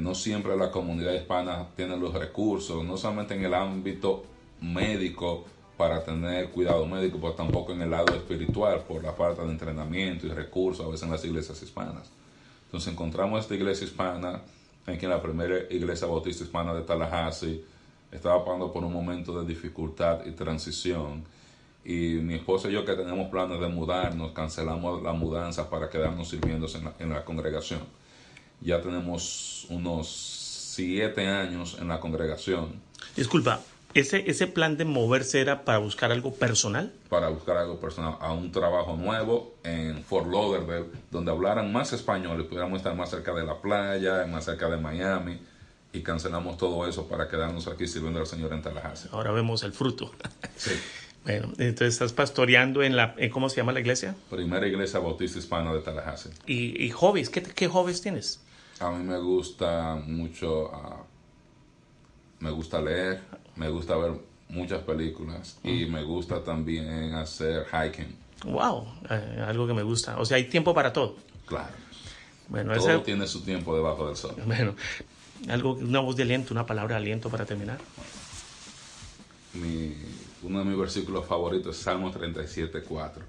no 0.00 0.14
siempre 0.14 0.56
la 0.56 0.70
comunidad 0.70 1.12
hispana 1.12 1.68
tiene 1.76 1.96
los 1.96 2.12
recursos, 2.14 2.84
no 2.84 2.96
solamente 2.96 3.34
en 3.34 3.44
el 3.44 3.54
ámbito 3.54 4.24
médico, 4.60 5.44
para 5.78 6.02
tener 6.02 6.50
cuidado 6.50 6.84
médico, 6.86 7.18
pero 7.20 7.34
tampoco 7.34 7.72
en 7.72 7.80
el 7.80 7.90
lado 7.90 8.12
espiritual 8.14 8.82
por 8.82 9.02
la 9.02 9.12
falta 9.12 9.44
de 9.44 9.52
entrenamiento 9.52 10.26
y 10.26 10.30
recursos 10.30 10.84
a 10.84 10.88
veces 10.88 11.04
en 11.04 11.12
las 11.12 11.24
iglesias 11.24 11.62
hispanas. 11.62 12.10
Entonces 12.64 12.92
encontramos 12.92 13.40
esta 13.40 13.54
iglesia 13.54 13.86
hispana, 13.86 14.42
en 14.86 14.98
que 14.98 15.06
la 15.06 15.22
primera 15.22 15.56
iglesia 15.70 16.08
bautista 16.08 16.42
hispana 16.42 16.74
de 16.74 16.82
Tallahassee 16.82 17.64
estaba 18.10 18.44
pasando 18.44 18.72
por 18.72 18.84
un 18.84 18.92
momento 18.92 19.40
de 19.40 19.46
dificultad 19.46 20.26
y 20.26 20.32
transición. 20.32 21.24
Y 21.84 22.18
mi 22.22 22.34
esposa 22.34 22.68
y 22.68 22.72
yo 22.72 22.84
que 22.84 22.94
tenemos 22.94 23.30
planes 23.30 23.60
de 23.60 23.68
mudarnos, 23.68 24.32
cancelamos 24.32 25.02
la 25.02 25.12
mudanza 25.12 25.70
para 25.70 25.88
quedarnos 25.88 26.28
sirviendo 26.28 26.66
en 26.74 26.84
la, 26.84 26.92
en 26.98 27.10
la 27.10 27.24
congregación. 27.24 27.80
Ya 28.60 28.82
tenemos 28.82 29.66
unos 29.70 30.08
siete 30.08 31.26
años 31.26 31.76
en 31.80 31.88
la 31.88 31.98
congregación. 32.00 32.80
Disculpa, 33.16 33.60
ese, 33.94 34.30
ese 34.30 34.46
plan 34.46 34.76
de 34.76 34.84
moverse 34.84 35.40
era 35.40 35.64
para 35.64 35.78
buscar 35.78 36.12
algo 36.12 36.34
personal. 36.34 36.92
Para 37.08 37.30
buscar 37.30 37.56
algo 37.56 37.80
personal, 37.80 38.16
a 38.20 38.32
un 38.32 38.52
trabajo 38.52 38.96
nuevo 38.96 39.54
en 39.64 40.02
Fort 40.04 40.30
Lauderdale, 40.30 40.86
donde 41.10 41.30
hablaran 41.30 41.72
más 41.72 41.92
español 41.92 42.40
y 42.40 42.44
pudiéramos 42.44 42.78
estar 42.78 42.94
más 42.94 43.10
cerca 43.10 43.32
de 43.32 43.44
la 43.44 43.60
playa, 43.60 44.26
más 44.26 44.44
cerca 44.44 44.68
de 44.68 44.76
Miami. 44.76 45.40
Y 45.92 46.02
cancelamos 46.02 46.58
todo 46.58 46.86
eso 46.86 47.08
para 47.08 47.28
quedarnos 47.28 47.66
aquí 47.66 47.88
sirviendo 47.88 48.20
al 48.20 48.26
Señor 48.26 48.52
en 48.52 48.60
Tallahassee. 48.60 49.08
Ahora 49.10 49.32
vemos 49.32 49.62
el 49.62 49.72
fruto. 49.72 50.12
Sí. 50.56 50.72
Bueno, 51.24 51.48
entonces 51.58 51.94
estás 51.94 52.12
pastoreando 52.12 52.82
en 52.82 52.96
la, 52.96 53.14
¿cómo 53.32 53.48
se 53.50 53.56
llama 53.56 53.72
la 53.72 53.80
iglesia? 53.80 54.14
Primera 54.30 54.66
iglesia 54.66 54.98
bautista 54.98 55.38
hispana 55.38 55.72
de 55.74 55.80
Tallahassee. 55.80 56.30
¿Y, 56.46 56.82
y 56.82 56.90
hobbies? 56.90 57.28
¿Qué, 57.28 57.42
¿Qué 57.42 57.68
hobbies 57.68 58.00
tienes? 58.00 58.40
A 58.80 58.90
mí 58.90 59.04
me 59.04 59.18
gusta 59.18 59.96
mucho, 60.06 60.70
uh, 60.70 61.04
me 62.40 62.50
gusta 62.50 62.80
leer, 62.80 63.20
me 63.56 63.68
gusta 63.68 63.96
ver 63.96 64.12
muchas 64.48 64.82
películas 64.82 65.58
y 65.62 65.84
me 65.86 66.02
gusta 66.02 66.42
también 66.42 67.12
hacer 67.14 67.66
hiking. 67.66 68.16
Wow, 68.44 68.86
eh, 69.10 69.44
algo 69.46 69.66
que 69.66 69.74
me 69.74 69.82
gusta. 69.82 70.18
O 70.18 70.24
sea, 70.24 70.36
hay 70.36 70.44
tiempo 70.44 70.72
para 70.72 70.92
todo. 70.92 71.16
Claro. 71.44 71.74
Bueno, 72.48 72.72
todo 72.74 72.90
ese... 72.90 73.04
tiene 73.04 73.26
su 73.26 73.42
tiempo 73.42 73.74
debajo 73.74 74.06
del 74.06 74.16
sol. 74.16 74.36
Bueno, 74.46 74.74
algo, 75.48 75.72
una 75.74 76.00
voz 76.00 76.16
de 76.16 76.22
aliento, 76.22 76.54
una 76.54 76.64
palabra 76.64 76.94
de 76.94 77.02
aliento 77.02 77.28
para 77.28 77.44
terminar. 77.44 77.78
Mi, 79.54 79.92
uno 80.42 80.60
de 80.60 80.64
mis 80.64 80.78
versículos 80.78 81.26
favoritos 81.26 81.76
es 81.76 81.82
Salmo 81.82 82.10
37, 82.10 82.82
4. 82.82 83.24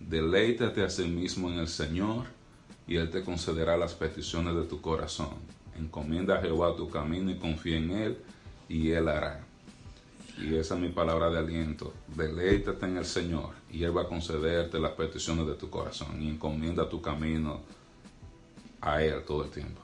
Deleítate 0.00 0.82
a 0.82 0.90
sí 0.90 1.04
mismo 1.04 1.50
en 1.50 1.58
el 1.58 1.68
Señor 1.68 2.26
y 2.86 2.96
Él 2.96 3.10
te 3.10 3.22
concederá 3.22 3.76
las 3.76 3.94
peticiones 3.94 4.54
de 4.54 4.64
tu 4.64 4.80
corazón. 4.80 5.34
Encomienda 5.78 6.38
a 6.38 6.40
Jehová 6.40 6.74
tu 6.76 6.88
camino 6.88 7.30
y 7.30 7.36
confía 7.36 7.76
en 7.76 7.90
Él 7.90 8.18
y 8.68 8.90
Él 8.90 9.08
hará. 9.08 9.44
Y 10.38 10.54
esa 10.54 10.74
es 10.74 10.80
mi 10.80 10.88
palabra 10.88 11.30
de 11.30 11.38
aliento. 11.38 11.92
Deleítate 12.14 12.86
en 12.86 12.96
el 12.98 13.06
Señor 13.06 13.50
y 13.70 13.84
Él 13.84 13.96
va 13.96 14.02
a 14.02 14.08
concederte 14.08 14.78
las 14.78 14.92
peticiones 14.92 15.46
de 15.46 15.54
tu 15.54 15.68
corazón 15.68 16.22
y 16.22 16.28
encomienda 16.28 16.88
tu 16.88 17.00
camino 17.00 17.60
a 18.80 19.02
Él 19.02 19.24
todo 19.26 19.44
el 19.44 19.50
tiempo. 19.50 19.80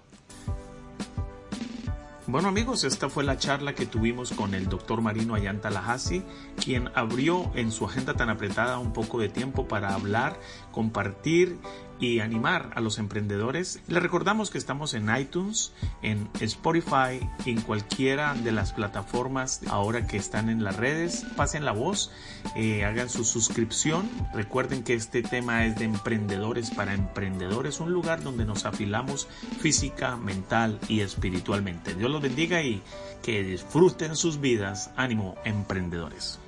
Bueno 2.29 2.49
amigos, 2.49 2.85
esta 2.85 3.09
fue 3.09 3.25
la 3.25 3.37
charla 3.37 3.75
que 3.75 3.85
tuvimos 3.85 4.31
con 4.31 4.55
el 4.55 4.69
doctor 4.69 5.01
Marino 5.01 5.35
Ayanta 5.35 5.71
Lajasi, 5.71 6.23
quien 6.63 6.89
abrió 6.95 7.51
en 7.57 7.73
su 7.73 7.85
agenda 7.85 8.15
tan 8.15 8.31
apretada 8.31 8.79
un 8.79 8.93
poco 8.93 9.19
de 9.19 9.29
tiempo 9.29 9.67
para 9.67 9.93
hablar, 9.93 10.39
compartir 10.71 11.59
y 12.03 12.19
animar 12.19 12.71
a 12.75 12.81
los 12.81 12.99
emprendedores. 12.99 13.81
Les 13.87 14.03
recordamos 14.03 14.51
que 14.51 14.59
estamos 14.59 14.93
en 14.95 15.09
iTunes, 15.17 15.73
en 16.03 16.29
Spotify, 16.41 17.21
en 17.47 17.61
cualquiera 17.61 18.35
de 18.35 18.51
las 18.51 18.73
plataformas 18.73 19.61
ahora 19.69 20.07
que 20.09 20.17
están 20.17 20.51
en 20.51 20.65
las 20.65 20.77
redes. 20.77 21.25
Pasen 21.37 21.65
la 21.65 21.71
voz, 21.71 22.11
eh, 22.57 22.85
hagan 22.85 23.09
su 23.09 23.25
suscripción. 23.25 24.11
Recuerden 24.35 24.83
que 24.83 24.95
este 24.95 25.23
tema 25.23 25.65
es 25.65 25.77
de 25.77 25.85
emprendedores 25.85 26.73
para 26.73 26.93
emprendedores, 26.93 27.79
un 27.79 27.93
lugar 27.93 28.25
donde 28.25 28.45
nos 28.45 28.65
afilamos 28.65 29.29
física, 29.61 30.17
mental 30.17 30.81
y 30.89 31.01
espiritualmente. 31.01 31.95
Dios 31.95 32.11
los 32.11 32.21
bendiga 32.21 32.63
y 32.63 32.83
que 33.23 33.45
disfruten 33.45 34.17
sus 34.17 34.41
vidas. 34.41 34.91
Ánimo, 34.97 35.37
emprendedores. 35.45 36.42